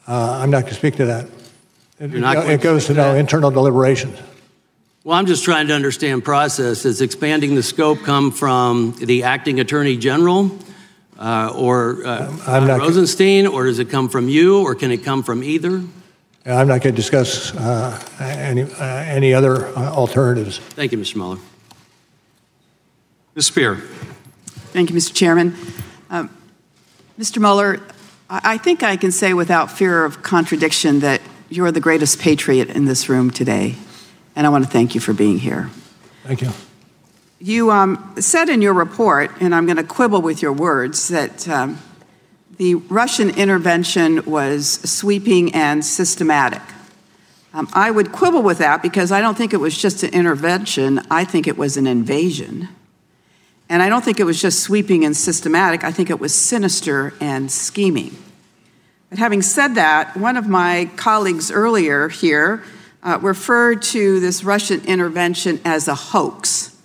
[0.07, 1.27] Uh, I'm not going to speak to that.
[1.99, 4.19] It, You're not it goes to, to no internal deliberations.
[5.05, 6.83] Well, I'm just trying to understand process.
[6.83, 10.59] Does expanding the scope come from the acting attorney general
[11.19, 15.05] uh, or uh, I'm not Rosenstein, or does it come from you, or can it
[15.05, 15.83] come from either?
[16.47, 20.59] I'm not going to discuss uh, any, uh, any other uh, alternatives.
[20.59, 21.17] Thank you, Mr.
[21.17, 21.39] Mueller.
[23.35, 23.51] Ms.
[23.51, 23.81] Speier.
[24.73, 25.15] Thank you, Mr.
[25.15, 25.57] Chairman.
[26.11, 26.29] Uh,
[27.19, 27.39] Mr.
[27.39, 27.81] Mueller,
[28.29, 31.21] I think I can say without fear of contradiction that
[31.51, 33.77] you're the greatest patriot in this room today,
[34.35, 35.71] and I want to thank you for being here.
[36.25, 36.51] Thank you.
[37.39, 41.47] You um, said in your report, and I'm going to quibble with your words, that
[41.47, 41.79] um,
[42.57, 46.63] the Russian intervention was sweeping and systematic.
[47.53, 51.03] Um, I would quibble with that because I don't think it was just an intervention,
[51.11, 52.69] I think it was an invasion.
[53.69, 57.15] And I don't think it was just sweeping and systematic, I think it was sinister
[57.21, 58.17] and scheming.
[59.11, 62.63] But having said that, one of my colleagues earlier here
[63.03, 66.77] uh, referred to this Russian intervention as a hoax.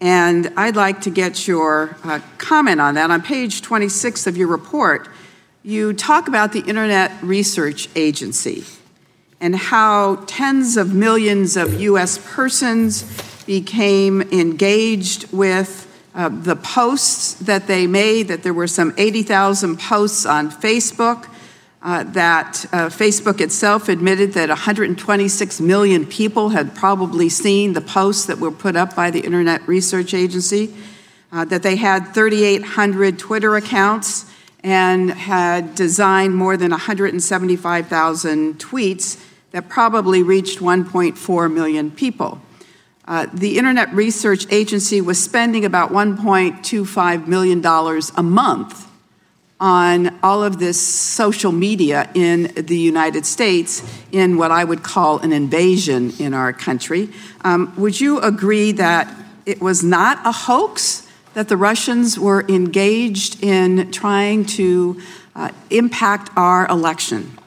[0.00, 3.10] And I'd like to get your uh, comment on that.
[3.10, 5.08] On page 26 of your report,
[5.62, 8.64] you talk about the Internet Research Agency
[9.40, 13.04] and how tens of millions of US persons
[13.44, 20.26] became engaged with uh, the posts that they made, that there were some 80,000 posts
[20.26, 21.28] on Facebook,
[21.82, 28.26] uh, that uh, Facebook itself admitted that 126 million people had probably seen the posts
[28.26, 30.74] that were put up by the Internet Research Agency,
[31.32, 34.30] uh, that they had 3,800 Twitter accounts
[34.62, 42.40] and had designed more than 175,000 tweets that probably reached 1.4 million people.
[43.06, 48.90] Uh, the Internet Research Agency was spending about $1.25 million a month
[49.60, 55.18] on all of this social media in the United States in what I would call
[55.18, 57.10] an invasion in our country.
[57.42, 63.42] Um, would you agree that it was not a hoax, that the Russians were engaged
[63.42, 65.00] in trying to
[65.34, 67.38] uh, impact our election?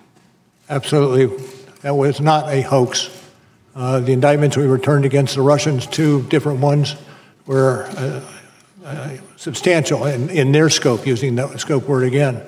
[0.70, 1.36] Absolutely.
[1.82, 3.23] That was not a hoax.
[3.76, 6.96] Uh, the indictments we returned against the Russians, two different ones,
[7.48, 8.22] were uh,
[8.86, 12.42] uh, substantial in, in, their scope, using that scope word again.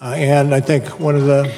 [0.00, 1.52] Uh, and I think one of the,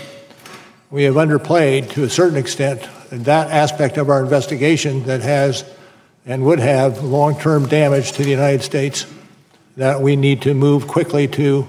[0.90, 5.64] we have underplayed to a certain extent that aspect of our investigation that has
[6.24, 9.06] and would have long term damage to the United States
[9.76, 11.66] that we need to move quickly to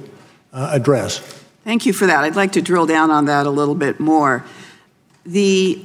[0.54, 1.20] uh, address.
[1.64, 2.24] Thank you for that.
[2.24, 4.44] I'd like to drill down on that a little bit more.
[5.26, 5.84] The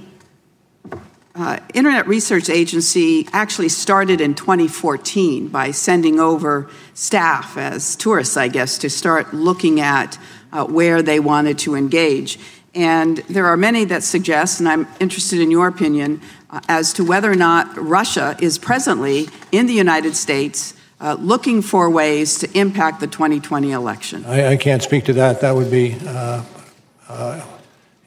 [1.37, 8.49] uh, Internet Research Agency actually started in 2014 by sending over staff as tourists, I
[8.49, 10.18] guess, to start looking at
[10.53, 12.39] uh, where they wanted to engage.
[12.74, 17.05] And there are many that suggest, and I'm interested in your opinion, uh, as to
[17.05, 22.59] whether or not Russia is presently in the United States uh, looking for ways to
[22.59, 24.24] impact the 2020 election.
[24.24, 25.43] I, I can't speak to that.
[25.43, 26.43] That would be uh,
[27.09, 27.47] uh,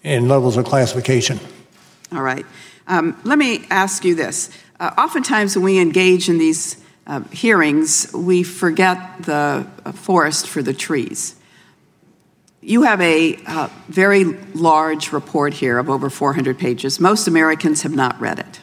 [0.02, 1.40] in levels of classification.
[2.12, 2.46] All right.
[2.90, 4.50] Um, let me ask you this.
[4.80, 10.64] Uh, oftentimes, when we engage in these uh, hearings, we forget the uh, forest for
[10.64, 11.36] the trees.
[12.62, 17.00] You have a uh, very large report here of over 400 pages.
[17.00, 18.60] Most Americans have not read it.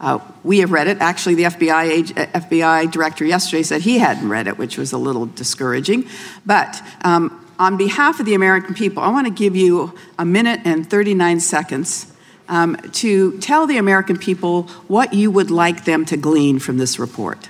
[0.00, 0.96] Uh, we have read it.
[1.00, 5.26] Actually, the FBI, FBI director yesterday said he hadn't read it, which was a little
[5.26, 6.08] discouraging.
[6.46, 10.60] But um, on behalf of the American people, I want to give you a minute
[10.64, 12.10] and 39 seconds
[12.50, 16.98] um, to tell the American people what you would like them to glean from this
[16.98, 17.48] report.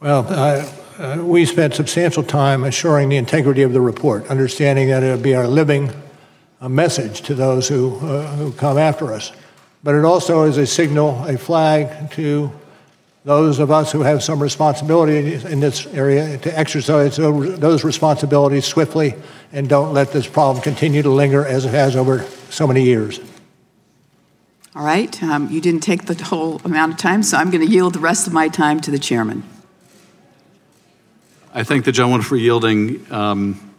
[0.00, 0.68] Well, uh,
[0.98, 5.22] uh, we spent substantial time assuring the integrity of the report, understanding that it would
[5.22, 5.90] be our living
[6.60, 9.32] uh, message to those who, uh, who come after us.
[9.82, 12.50] But it also is a signal, a flag to
[13.24, 19.14] those of us who have some responsibility in this area to exercise those responsibilities swiftly
[19.52, 23.20] and don't let this problem continue to linger as it has over so many years.
[24.76, 25.22] All right.
[25.22, 28.00] Um, you didn't take the whole amount of time, so I'm going to yield the
[28.00, 29.44] rest of my time to the chairman.
[31.52, 33.06] I thank the gentleman for yielding.
[33.12, 33.72] Um,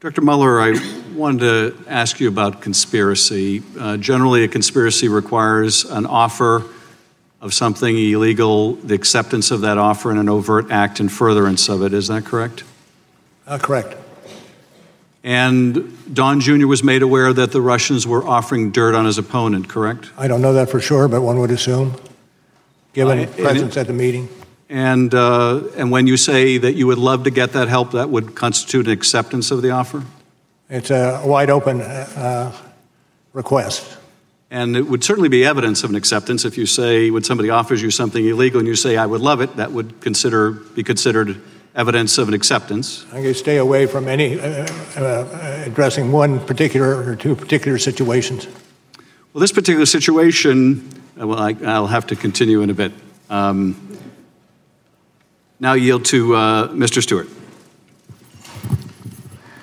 [0.00, 0.72] Director Mueller, I
[1.14, 3.62] wanted to ask you about conspiracy.
[3.78, 6.64] Uh, generally, a conspiracy requires an offer
[7.42, 11.82] of something illegal, the acceptance of that offer, and an overt act in furtherance of
[11.82, 11.92] it.
[11.92, 12.64] Is that correct?
[13.46, 13.97] Uh, correct.
[15.28, 16.66] And Don Jr.
[16.66, 20.10] was made aware that the Russians were offering dirt on his opponent, correct?
[20.16, 21.96] I don't know that for sure, but one would assume,
[22.94, 24.30] given uh, presence at the meeting.
[24.70, 28.08] And, uh, and when you say that you would love to get that help, that
[28.08, 30.02] would constitute an acceptance of the offer?
[30.70, 32.56] It's a wide open uh,
[33.34, 33.98] request.
[34.50, 37.82] And it would certainly be evidence of an acceptance if you say, when somebody offers
[37.82, 41.38] you something illegal and you say, I would love it, that would consider, be considered
[41.78, 43.04] evidence of an acceptance.
[43.04, 44.66] I'm going to stay away from any uh,
[44.96, 48.48] uh, addressing one particular or two particular situations.
[49.32, 52.92] Well, this particular situation, uh, well, I, will have to continue in a bit.
[53.30, 53.96] Um,
[55.60, 57.00] now yield to uh, Mr.
[57.00, 57.28] Stewart.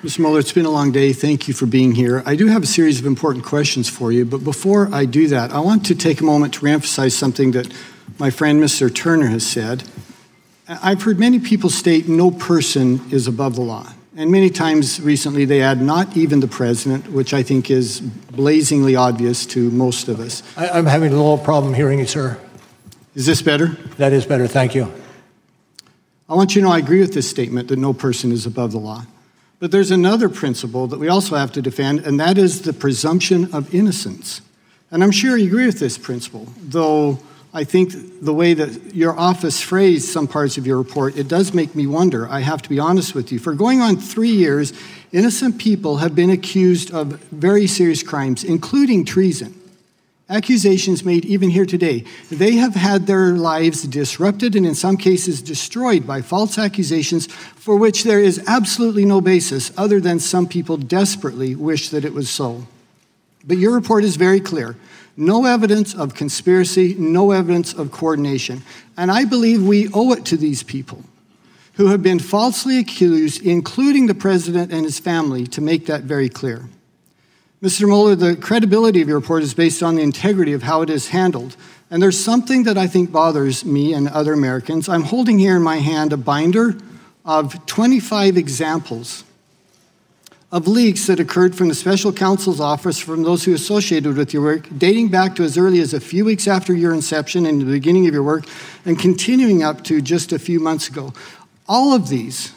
[0.02, 0.20] Mr.
[0.20, 1.12] Mueller, it's been a long day.
[1.12, 2.22] Thank you for being here.
[2.24, 5.50] I do have a series of important questions for you, but before I do that,
[5.50, 7.70] I want to take a moment to reemphasize something that
[8.18, 8.94] my friend Mr.
[8.94, 9.82] Turner has said.
[10.68, 13.86] I've heard many people state no person is above the law.
[14.16, 18.96] And many times recently they add not even the president, which I think is blazingly
[18.96, 20.42] obvious to most of us.
[20.56, 22.38] I, am having a little problem hearing you, sir.
[23.14, 23.68] Is this better?
[23.98, 24.92] That is better, thank you.
[26.28, 28.72] I want you to know I agree with this statement that no person is above
[28.72, 29.04] the law.
[29.60, 33.54] But there's another principle that we also have to defend, and that is the presumption
[33.54, 34.40] of innocence.
[34.90, 37.20] And I'm sure you agree with this principle, though
[37.54, 37.92] I think
[38.22, 41.86] the way that your office phrased some parts of your report, it does make me
[41.86, 42.28] wonder.
[42.28, 43.38] I have to be honest with you.
[43.38, 44.72] For going on three years,
[45.12, 49.58] innocent people have been accused of very serious crimes, including treason.
[50.28, 52.04] Accusations made even here today.
[52.32, 57.76] They have had their lives disrupted and, in some cases, destroyed by false accusations for
[57.76, 62.28] which there is absolutely no basis other than some people desperately wish that it was
[62.28, 62.66] so.
[63.46, 64.76] But your report is very clear.
[65.16, 68.62] No evidence of conspiracy, no evidence of coordination.
[68.96, 71.04] And I believe we owe it to these people
[71.74, 76.28] who have been falsely accused, including the president and his family, to make that very
[76.28, 76.68] clear.
[77.62, 77.86] Mr.
[77.86, 81.08] Mueller, the credibility of your report is based on the integrity of how it is
[81.08, 81.56] handled.
[81.90, 84.88] And there's something that I think bothers me and other Americans.
[84.88, 86.76] I'm holding here in my hand a binder
[87.24, 89.24] of 25 examples
[90.52, 94.42] of leaks that occurred from the special counsel's office from those who associated with your
[94.42, 97.64] work, dating back to as early as a few weeks after your inception and the
[97.64, 98.44] beginning of your work,
[98.84, 101.12] and continuing up to just a few months ago.
[101.68, 102.52] All of these,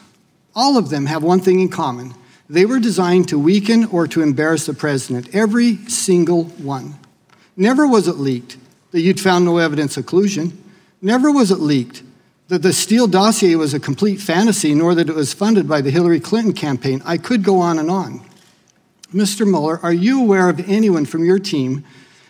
[0.54, 2.14] all of them have one thing in common.
[2.48, 6.94] They were designed to weaken or to embarrass the president, every single one.
[7.56, 8.56] Never was it leaked
[8.92, 10.62] that you'd found no evidence of collusion.
[11.02, 12.02] Never was it leaked
[12.50, 15.90] that the Steele dossier was a complete fantasy, nor that it was funded by the
[15.90, 17.00] Hillary Clinton campaign.
[17.04, 18.22] I could go on and on.
[19.14, 19.48] Mr.
[19.48, 21.84] Mueller, are you aware of anyone from your team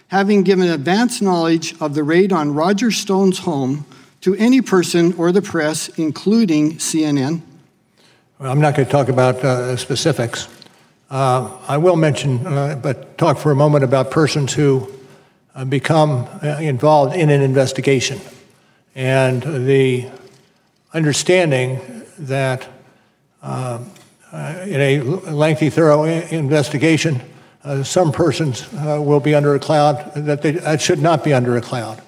[0.09, 3.87] having given advance knowledge of the raid on Roger Stone's home
[4.21, 7.41] to any person or the press, including CNN?
[8.39, 10.49] Well, I'm not going to talk about uh, specifics.
[11.09, 14.87] Uh, I will mention, uh, but talk for a moment about persons who
[15.55, 18.21] uh, become uh, involved in an investigation
[18.95, 20.11] and the
[20.93, 21.81] understanding
[22.19, 22.69] that
[23.43, 23.79] uh,
[24.33, 27.21] in a lengthy, thorough investigation,
[27.65, 31.33] uh, some persons uh, will be under a cloud that they that should not be
[31.33, 32.01] under a cloud.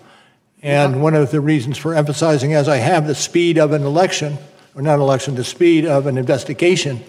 [0.62, 4.38] And one of the reasons for emphasizing, as I have, the speed of an election,
[4.74, 7.02] or not election, the speed of an investigation,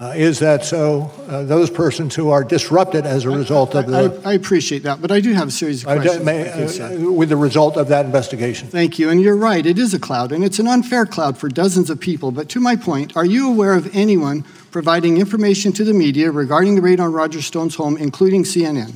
[0.00, 4.20] uh, is that so uh, those persons who are disrupted as a result of the
[4.24, 6.24] I, I appreciate that, but I do have a series of questions.
[6.24, 6.96] may- I sir.
[6.96, 8.68] uh, with the result of that investigation.
[8.68, 9.10] Thank you.
[9.10, 11.98] And you're right, it is a cloud, and it's an unfair cloud for dozens of
[11.98, 12.30] people.
[12.30, 16.76] But to my point, are you aware of anyone providing information to the media regarding
[16.76, 18.94] the raid on Roger Stone's home, including CNN?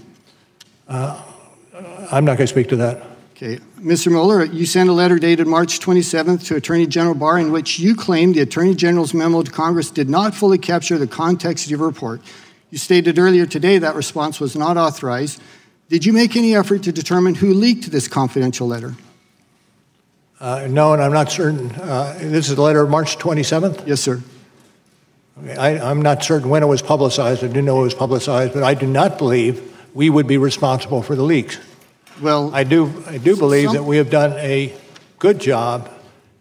[0.87, 1.21] Uh,
[2.13, 3.12] I'm not going to speak to that.
[3.43, 3.61] Okay.
[3.81, 4.07] Mr.
[4.07, 7.97] Mueller, you sent a letter dated March 27th to Attorney General Barr in which you
[7.97, 11.81] claimed the Attorney General's memo to Congress did not fully capture the context of your
[11.81, 12.21] report.
[12.71, 15.43] You stated earlier today that response was not authorized.
[15.89, 18.95] Did you make any effort to determine who leaked this confidential letter?
[20.39, 21.73] Uh, no, and I'm not certain.
[21.73, 23.89] Uh, this is the letter of March 27th?
[23.89, 24.23] Yes, sir.
[25.59, 27.43] I, I'm not certain when it was publicized.
[27.43, 31.03] I do know it was publicized, but I do not believe we would be responsible
[31.03, 31.59] for the leaks.
[32.21, 34.75] Well, I do, I do believe some- that we have done a
[35.19, 35.89] good job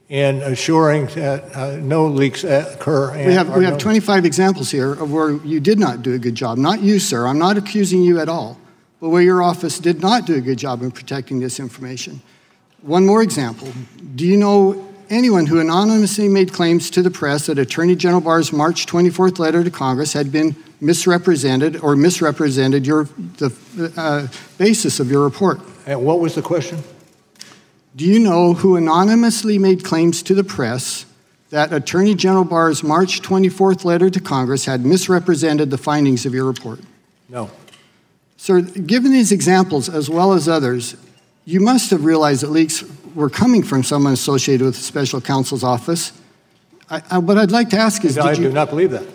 [0.10, 3.12] in assuring that uh, no leaks uh, occur.
[3.12, 6.14] and We have, we have no- 25 examples here of where you did not do
[6.14, 6.58] a good job.
[6.58, 7.26] Not you, sir.
[7.26, 8.58] I'm not accusing you at all.
[9.00, 12.22] But where your office did not do a good job in protecting this information.
[12.82, 13.70] One more example.
[14.16, 18.52] Do you know anyone who anonymously made claims to the press that Attorney General Barr's
[18.54, 23.06] March 24th letter to Congress had been misrepresented or misrepresented your,
[23.38, 24.28] the uh,
[24.58, 25.62] basis of your report?
[25.86, 26.84] And what was the question?
[27.96, 31.06] Do you know who anonymously made claims to the press
[31.50, 36.46] that Attorney General Barr's March 24th letter to Congress had misrepresented the findings of your
[36.46, 36.80] report?
[37.30, 37.52] No.
[38.38, 40.96] Sir, given these examples as well as others,
[41.46, 42.84] you must have realized that leaks
[43.14, 46.14] were coming from someone associated with the special counsel's office.
[46.90, 49.06] I, I, what I'd like to ask is, I did you, do not believe that.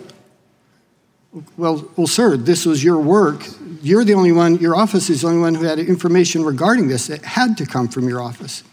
[1.57, 3.45] Well, well, sir, this was your work.
[3.81, 7.09] You're the only one, your office is the only one who had information regarding this.
[7.09, 8.63] It had to come from your office.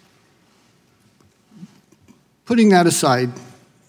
[2.44, 3.30] Putting that aside,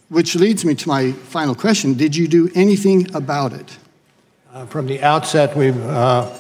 [0.10, 3.78] which leads me to my final question did you do anything about it?
[4.54, 6.32] Uh, From the outset, we've uh,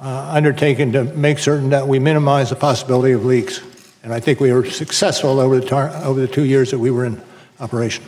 [0.00, 3.60] uh, undertaken to make certain that we minimize the possibility of leaks.
[4.02, 6.90] And I think we were successful over the, tar- over the two years that we
[6.90, 7.20] were in
[7.60, 8.04] operation.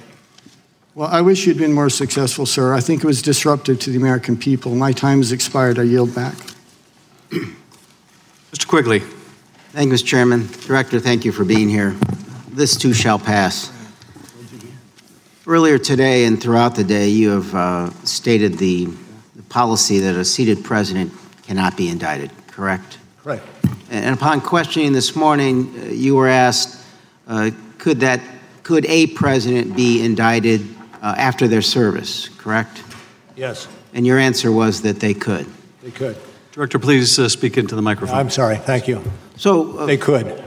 [0.97, 2.73] Well, I wish you'd been more successful, sir.
[2.73, 4.74] I think it was disruptive to the American people.
[4.74, 5.78] My time has expired.
[5.78, 6.35] I yield back.
[8.51, 8.66] Mr.
[8.66, 9.01] Quigley.
[9.73, 10.06] Thank you, Mr.
[10.06, 10.48] Chairman.
[10.66, 11.90] Director, thank you for being here.
[12.48, 13.70] This too shall pass.
[15.47, 18.86] Earlier today and throughout the day, you have uh, stated the,
[19.35, 21.12] the policy that a seated president
[21.43, 22.97] cannot be indicted, correct?
[23.23, 23.43] Right.
[23.90, 26.82] And upon questioning this morning, uh, you were asked,
[27.28, 28.23] uh, could that,
[28.62, 30.66] could a president be indicted
[31.07, 32.83] uh, after their service, correct?
[33.37, 35.47] Yes, And your answer was that they could.
[35.81, 36.16] they could.
[36.51, 38.19] Director, please uh, speak into the microphone.
[38.19, 39.05] I'm sorry, thank you.
[39.37, 40.43] So uh, They could.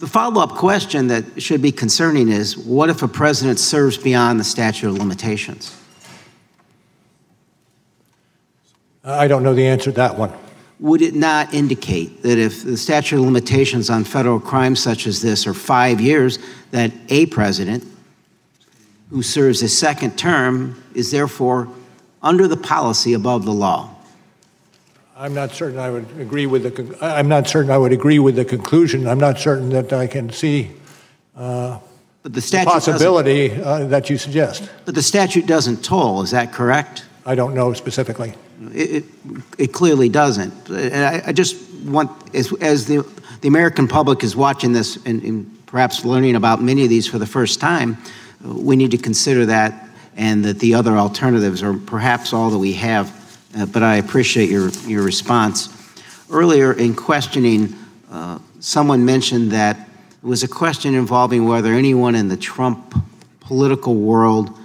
[0.00, 4.38] The follow up question that should be concerning is what if a president serves beyond
[4.38, 5.74] the statute of limitations?
[9.02, 10.32] I don't know the answer to that one.
[10.80, 15.22] Would it not indicate that if the statute of limitations on federal crimes such as
[15.22, 16.38] this are five years,
[16.70, 17.82] that a president
[19.10, 21.68] who serves a second term is therefore
[22.22, 23.94] under the policy above the law?
[25.16, 28.18] I'm not certain I would agree with the, con- I'm not certain I would agree
[28.18, 29.06] with the conclusion.
[29.08, 30.70] I'm not certain that I can see
[31.36, 31.78] uh,
[32.22, 34.68] But the the statute doesn't- possibility uh, that you suggest.
[34.84, 37.04] But the statute doesn't toll, is that correct?
[37.26, 38.34] I don't know specifically.
[38.72, 39.04] It, it,
[39.58, 40.68] it clearly doesn't.
[40.70, 43.04] And I, I just want, as, as the,
[43.40, 47.18] the American public is watching this and, and perhaps learning about many of these for
[47.18, 47.96] the first time,
[48.42, 52.72] we need to consider that and that the other alternatives are perhaps all that we
[52.74, 53.14] have.
[53.56, 55.74] Uh, but I appreciate your, your response.
[56.30, 57.74] Earlier in questioning,
[58.10, 59.78] uh, someone mentioned that
[60.22, 62.94] it was a question involving whether anyone in the Trump
[63.40, 64.58] political world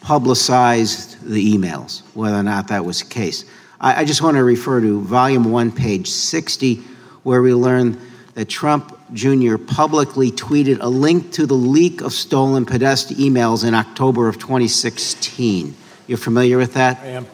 [0.00, 3.44] publicized the emails, whether or not that was the case.
[3.80, 6.76] I, I just want to refer to volume one, page 60,
[7.22, 8.00] where we learn
[8.34, 9.56] that Trump Jr.
[9.56, 15.74] publicly tweeted a link to the leak of stolen Podesta emails in October of 2016.
[16.08, 16.98] You're familiar with that?
[17.00, 17.26] I am.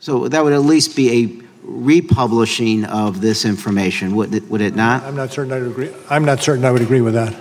[0.00, 4.74] So that would at least be a republishing of this information, would it, would it
[4.74, 5.04] not?
[5.04, 5.94] I'm not certain I would agree.
[6.10, 7.34] I'm not certain I would agree with that.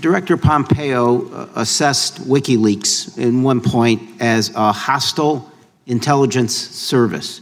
[0.00, 5.50] Director Pompeo uh, assessed WikiLeaks in one point as a hostile
[5.86, 7.40] intelligence service.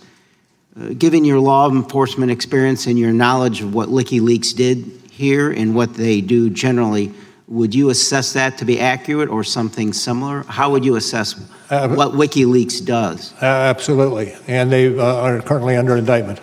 [0.78, 5.74] Uh, given your law enforcement experience and your knowledge of what WikiLeaks did here and
[5.74, 7.12] what they do generally,
[7.48, 10.42] would you assess that to be accurate or something similar?
[10.48, 11.34] How would you assess
[11.70, 13.32] Uh, what WikiLeaks does?
[13.40, 14.34] Uh, Absolutely.
[14.46, 16.40] And they uh, are currently under indictment.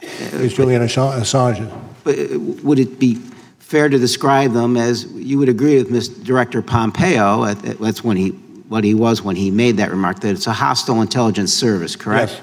[0.00, 1.68] Is Julian Assange.
[2.04, 3.16] But uh, would it be
[3.58, 6.22] fair to describe them as you would agree with Mr.
[6.24, 7.42] Director Pompeo?
[7.42, 8.30] uh, That's when he
[8.68, 12.32] what he was when he made that remark that it's a hostile intelligence service, correct?
[12.32, 12.40] Yes.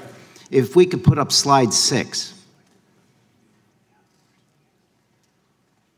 [0.56, 2.34] If we could put up slide six.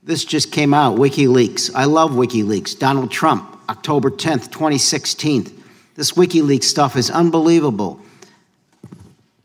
[0.02, 1.70] This just came out, WikiLeaks.
[1.76, 2.80] I love WikiLeaks.
[2.80, 5.64] Donald Trump, October 10th, 2016.
[5.94, 8.02] This WikiLeaks stuff is unbelievable.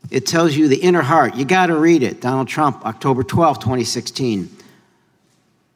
[0.09, 1.35] It tells you the inner heart.
[1.35, 2.19] You got to read it.
[2.19, 4.49] Donald Trump, October 12th, 2016.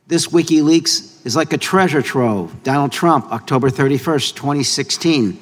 [0.07, 2.64] This WikiLeaks is like a treasure trove.
[2.64, 5.39] Donald Trump, October 31st, 2016.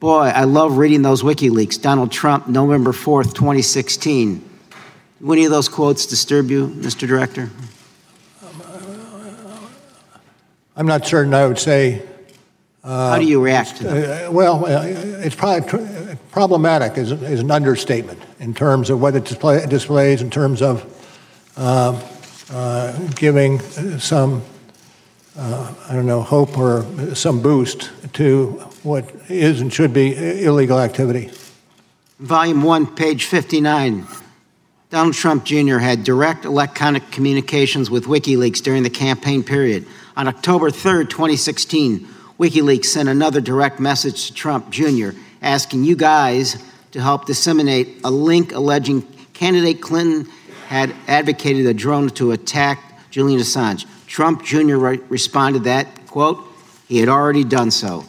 [0.00, 1.78] Boy, I love reading those WikiLeaks.
[1.82, 4.42] Donald Trump, November 4th, 2016.
[5.20, 7.06] Do any of those quotes disturb you, Mr.
[7.06, 7.50] Director?
[10.74, 12.02] I'm not certain I would say.
[12.82, 14.28] How do you react to them?
[14.28, 19.14] Uh, well, uh, it's probably tr- problematic is, is an understatement in terms of what
[19.14, 20.82] it display, displays, in terms of
[21.58, 22.02] uh,
[22.50, 23.60] uh, giving
[23.98, 24.42] some,
[25.36, 30.78] uh, I don't know, hope or some boost to what is and should be illegal
[30.78, 31.30] activity.
[32.18, 34.06] Volume 1, page 59.
[34.90, 35.78] Donald Trump Jr.
[35.78, 39.86] had direct electronic communications with WikiLeaks during the campaign period.
[40.16, 42.00] On October 3rd, 2016,
[42.38, 45.10] WikiLeaks sent another direct message to Trump Jr.
[45.42, 46.62] asking you guys
[46.92, 49.02] to help disseminate a link alleging
[49.32, 50.30] candidate Clinton
[50.66, 53.86] had advocated a drone to attack Julian Assange.
[54.06, 54.76] Trump Jr.
[54.76, 56.44] re- responded that, quote,
[56.88, 58.04] he had already done so.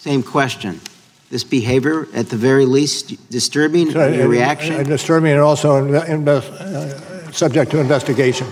[0.00, 0.80] Same question.
[1.28, 4.74] This behavior, at the very least, disturbing So, your uh, reaction?
[4.76, 8.46] uh, Disturbing and also inve- invest- uh, subject to investigation.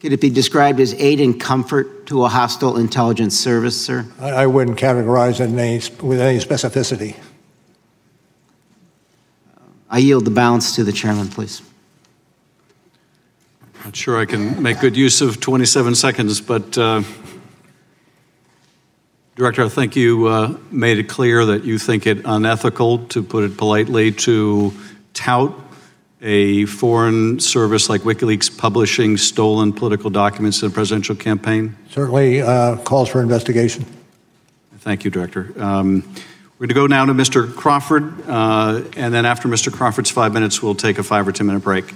[0.00, 4.04] Could it be described as aid and comfort to a hostile intelligence service, sir?
[4.20, 5.76] I, I wouldn't categorize it in any,
[6.06, 7.16] with any specificity.
[9.88, 11.62] I yield the balance to the chairman, please.
[13.82, 17.02] Not sure I can make good use of 27 seconds, but uh,
[19.36, 23.44] Director, I think you uh, made it clear that you think it unethical, to put
[23.44, 24.72] it politely, to
[25.12, 25.54] tout
[26.22, 31.76] a foreign service like WikiLeaks publishing stolen political documents in a presidential campaign.
[31.90, 33.84] Certainly uh, calls for investigation.
[34.78, 35.52] Thank you, Director.
[35.58, 36.02] Um,
[36.58, 37.54] we're going to go now to Mr.
[37.54, 39.70] Crawford, uh, and then after Mr.
[39.70, 41.92] Crawford's five minutes, we'll take a five or 10 minute break.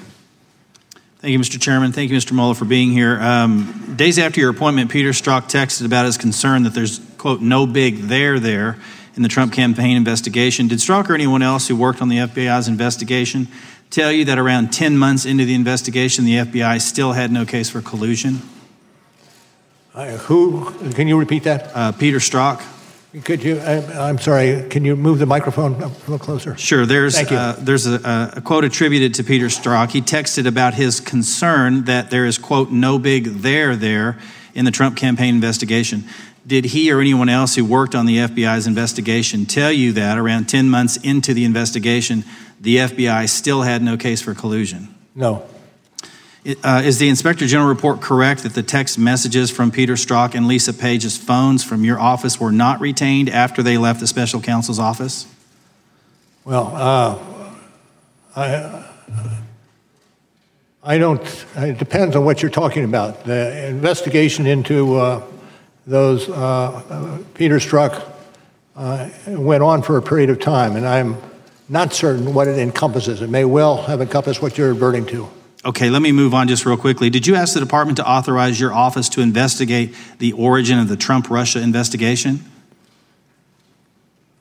[1.20, 1.60] Thank you, Mr.
[1.60, 1.92] Chairman.
[1.92, 2.32] Thank you, Mr.
[2.32, 3.20] Mueller, for being here.
[3.20, 7.66] Um, days after your appointment, Peter Strzok texted about his concern that there's, quote, no
[7.66, 8.78] big there there
[9.14, 10.68] in the Trump campaign investigation.
[10.68, 13.46] Did Strzok or anyone else who worked on the FBI's investigation
[13.90, 17.68] tell you that around 10 months into the investigation, the FBI still had no case
[17.68, 18.40] for collusion?
[19.94, 21.70] Uh, who, can you repeat that?
[21.74, 22.62] Uh, Peter Strzok.
[23.24, 26.56] Could you, I, I'm sorry, can you move the microphone a little closer?
[26.56, 26.86] Sure.
[26.86, 29.90] There's uh, there's a, a quote attributed to Peter Strzok.
[29.90, 34.16] He texted about his concern that there is quote no big there there
[34.54, 36.04] in the Trump campaign investigation.
[36.50, 40.48] Did he or anyone else who worked on the FBI's investigation tell you that around
[40.48, 42.24] 10 months into the investigation,
[42.60, 44.92] the FBI still had no case for collusion?
[45.14, 45.48] No.
[46.64, 50.48] Uh, is the Inspector General report correct that the text messages from Peter Strzok and
[50.48, 54.80] Lisa Page's phones from your office were not retained after they left the special counsel's
[54.80, 55.28] office?
[56.44, 57.54] Well, uh,
[58.34, 58.90] I,
[60.82, 63.22] I don't, it depends on what you're talking about.
[63.22, 65.22] The investigation into uh,
[65.86, 68.02] those, uh, uh, Peter Strzok
[68.76, 71.16] uh, went on for a period of time, and I'm
[71.68, 73.22] not certain what it encompasses.
[73.22, 75.28] It may well have encompassed what you're adverting to.
[75.64, 77.10] Okay, let me move on just real quickly.
[77.10, 80.96] Did you ask the department to authorize your office to investigate the origin of the
[80.96, 82.44] Trump Russia investigation?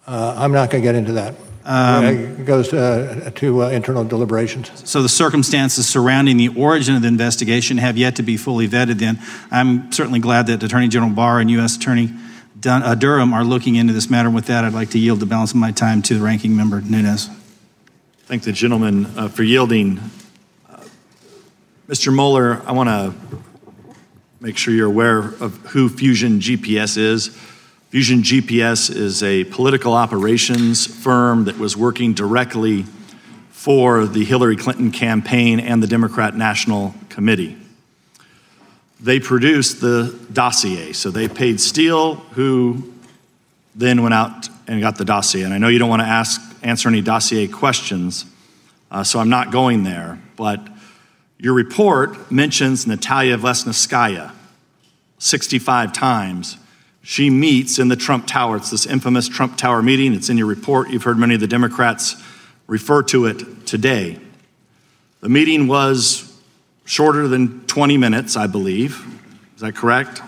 [0.07, 1.35] Uh, I'm not going to get into that.
[1.69, 4.71] Um, it goes uh, to uh, internal deliberations.
[4.89, 8.97] So the circumstances surrounding the origin of the investigation have yet to be fully vetted
[8.97, 9.19] then.
[9.51, 11.77] I'm certainly glad that Attorney General Barr and U.S.
[11.77, 12.11] Attorney
[12.59, 14.31] Dun- uh, Durham are looking into this matter.
[14.31, 16.81] With that, I'd like to yield the balance of my time to the ranking member,
[16.81, 17.29] Nunes.
[18.25, 19.99] Thank the gentleman uh, for yielding.
[20.67, 20.83] Uh,
[21.87, 22.11] Mr.
[22.11, 23.13] Mueller, I want to
[24.39, 27.27] make sure you're aware of who Fusion GPS is.
[27.89, 32.85] Fusion GPS is a political operations firm that was working directly
[33.49, 37.57] for the Hillary Clinton campaign and the Democrat National Committee.
[38.99, 40.93] they produced the dossier.
[40.93, 42.93] So they paid Steele, who
[43.73, 45.41] then went out and got the dossier.
[45.41, 48.25] And I know you don't want to ask, answer any dossier questions,
[48.91, 50.19] uh, so I'm not going there.
[50.35, 50.67] But
[51.39, 54.31] your report mentions Natalia Veselnitskaya
[55.17, 56.57] 65 times.
[57.01, 58.57] She meets in the Trump Tower.
[58.57, 60.13] It's this infamous Trump Tower meeting.
[60.13, 60.89] It's in your report.
[60.89, 62.21] You've heard many of the Democrats
[62.67, 64.19] refer to it today.
[65.21, 66.39] The meeting was
[66.85, 69.05] shorter than 20 minutes, I believe.
[69.55, 70.21] Is that correct?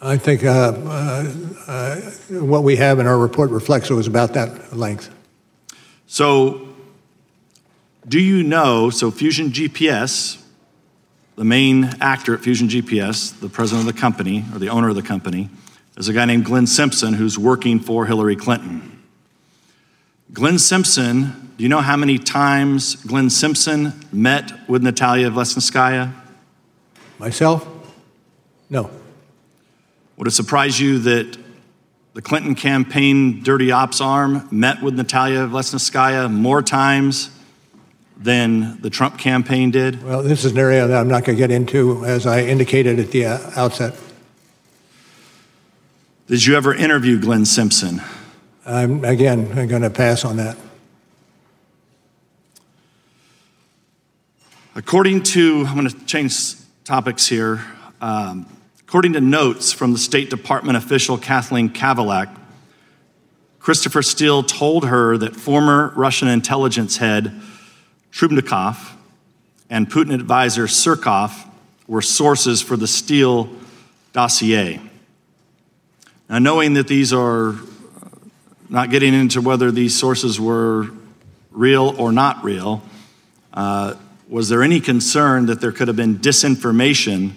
[0.00, 1.32] I think uh, uh,
[1.68, 1.96] uh,
[2.30, 5.14] what we have in our report reflects it was about that length.
[6.06, 6.68] So,
[8.08, 8.90] do you know?
[8.90, 10.42] So, Fusion GPS,
[11.36, 14.96] the main actor at Fusion GPS, the president of the company or the owner of
[14.96, 15.48] the company,
[15.96, 19.02] is a guy named Glenn Simpson who's working for Hillary Clinton.
[20.32, 26.12] Glenn Simpson, do you know how many times Glenn Simpson met with Natalia Veselnitskaya?
[27.18, 27.68] Myself?
[28.70, 28.90] No.
[30.16, 31.36] Would it surprise you that
[32.14, 37.30] the Clinton campaign dirty ops arm met with Natalia Veselnitskaya more times
[38.16, 40.02] than the Trump campaign did?
[40.02, 42.98] Well, this is an area that I'm not going to get into, as I indicated
[42.98, 43.94] at the uh, outset.
[46.28, 48.00] Did you ever interview Glenn Simpson?
[48.64, 50.56] I'm, again, I'm going to pass on that.
[54.76, 56.54] According to, I'm going to change
[56.84, 57.64] topics here.
[58.00, 58.46] Um,
[58.86, 62.32] according to notes from the State Department official Kathleen Kavalec,
[63.58, 67.40] Christopher Steele told her that former Russian intelligence head
[68.12, 68.92] Trubnikov
[69.68, 71.48] and Putin advisor Surkov
[71.88, 73.50] were sources for the Steele
[74.12, 74.80] dossier.
[76.32, 77.56] Now, knowing that these are
[78.70, 80.88] not getting into whether these sources were
[81.50, 82.80] real or not real,
[83.52, 83.96] uh,
[84.30, 87.32] was there any concern that there could have been disinformation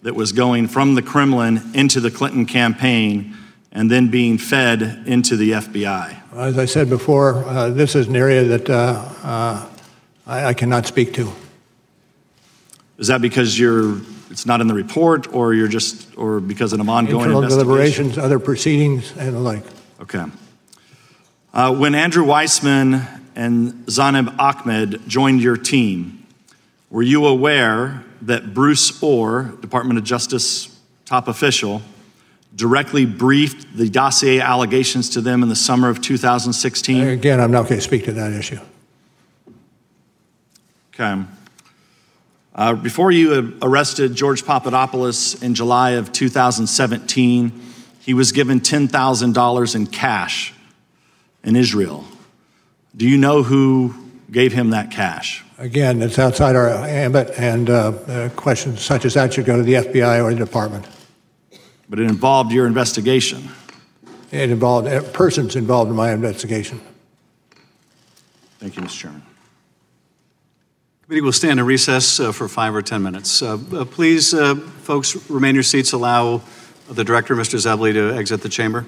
[0.00, 3.36] that was going from the Kremlin into the Clinton campaign
[3.70, 6.16] and then being fed into the FBI?
[6.34, 9.68] As I said before, uh, this is an area that uh, uh,
[10.26, 11.30] I, I, cannot speak to.
[12.96, 14.00] Is that because you're
[14.32, 18.16] it's not in the report, or you're just, or because of an ongoing Internal deliberations,
[18.16, 19.62] other proceedings, and the like.
[20.00, 20.24] Okay.
[21.52, 26.26] Uh, when Andrew Weissmann and Zainab Ahmad joined your team,
[26.88, 31.82] were you aware that Bruce Ohr, Department of Justice top official,
[32.56, 37.06] directly briefed the dossier allegations to them in the summer of 2016?
[37.06, 38.60] Again, I'm not going to speak to that issue.
[40.94, 41.22] Okay.
[42.54, 47.60] Uh, before you arrested George Papadopoulos in July of 2017,
[48.00, 50.52] he was given $10,000 in cash
[51.42, 52.04] in Israel.
[52.94, 53.94] Do you know who
[54.30, 55.44] gave him that cash?
[55.56, 59.62] Again, it's outside our ambit, and uh, uh, questions such as that should go to
[59.62, 60.86] the FBI or the department.
[61.88, 63.48] But it involved your investigation.
[64.30, 66.80] It involved uh, persons involved in my investigation.
[68.58, 68.98] Thank you, Mr.
[68.98, 69.22] Chairman.
[71.06, 73.42] Committee will stand in recess uh, for five or 10 minutes.
[73.42, 74.32] Uh, uh, please,
[74.82, 75.92] folks, remain your seats.
[75.92, 76.42] Allow
[76.88, 77.58] the director, Mr.
[77.58, 78.86] Zebley, to exit the chamber.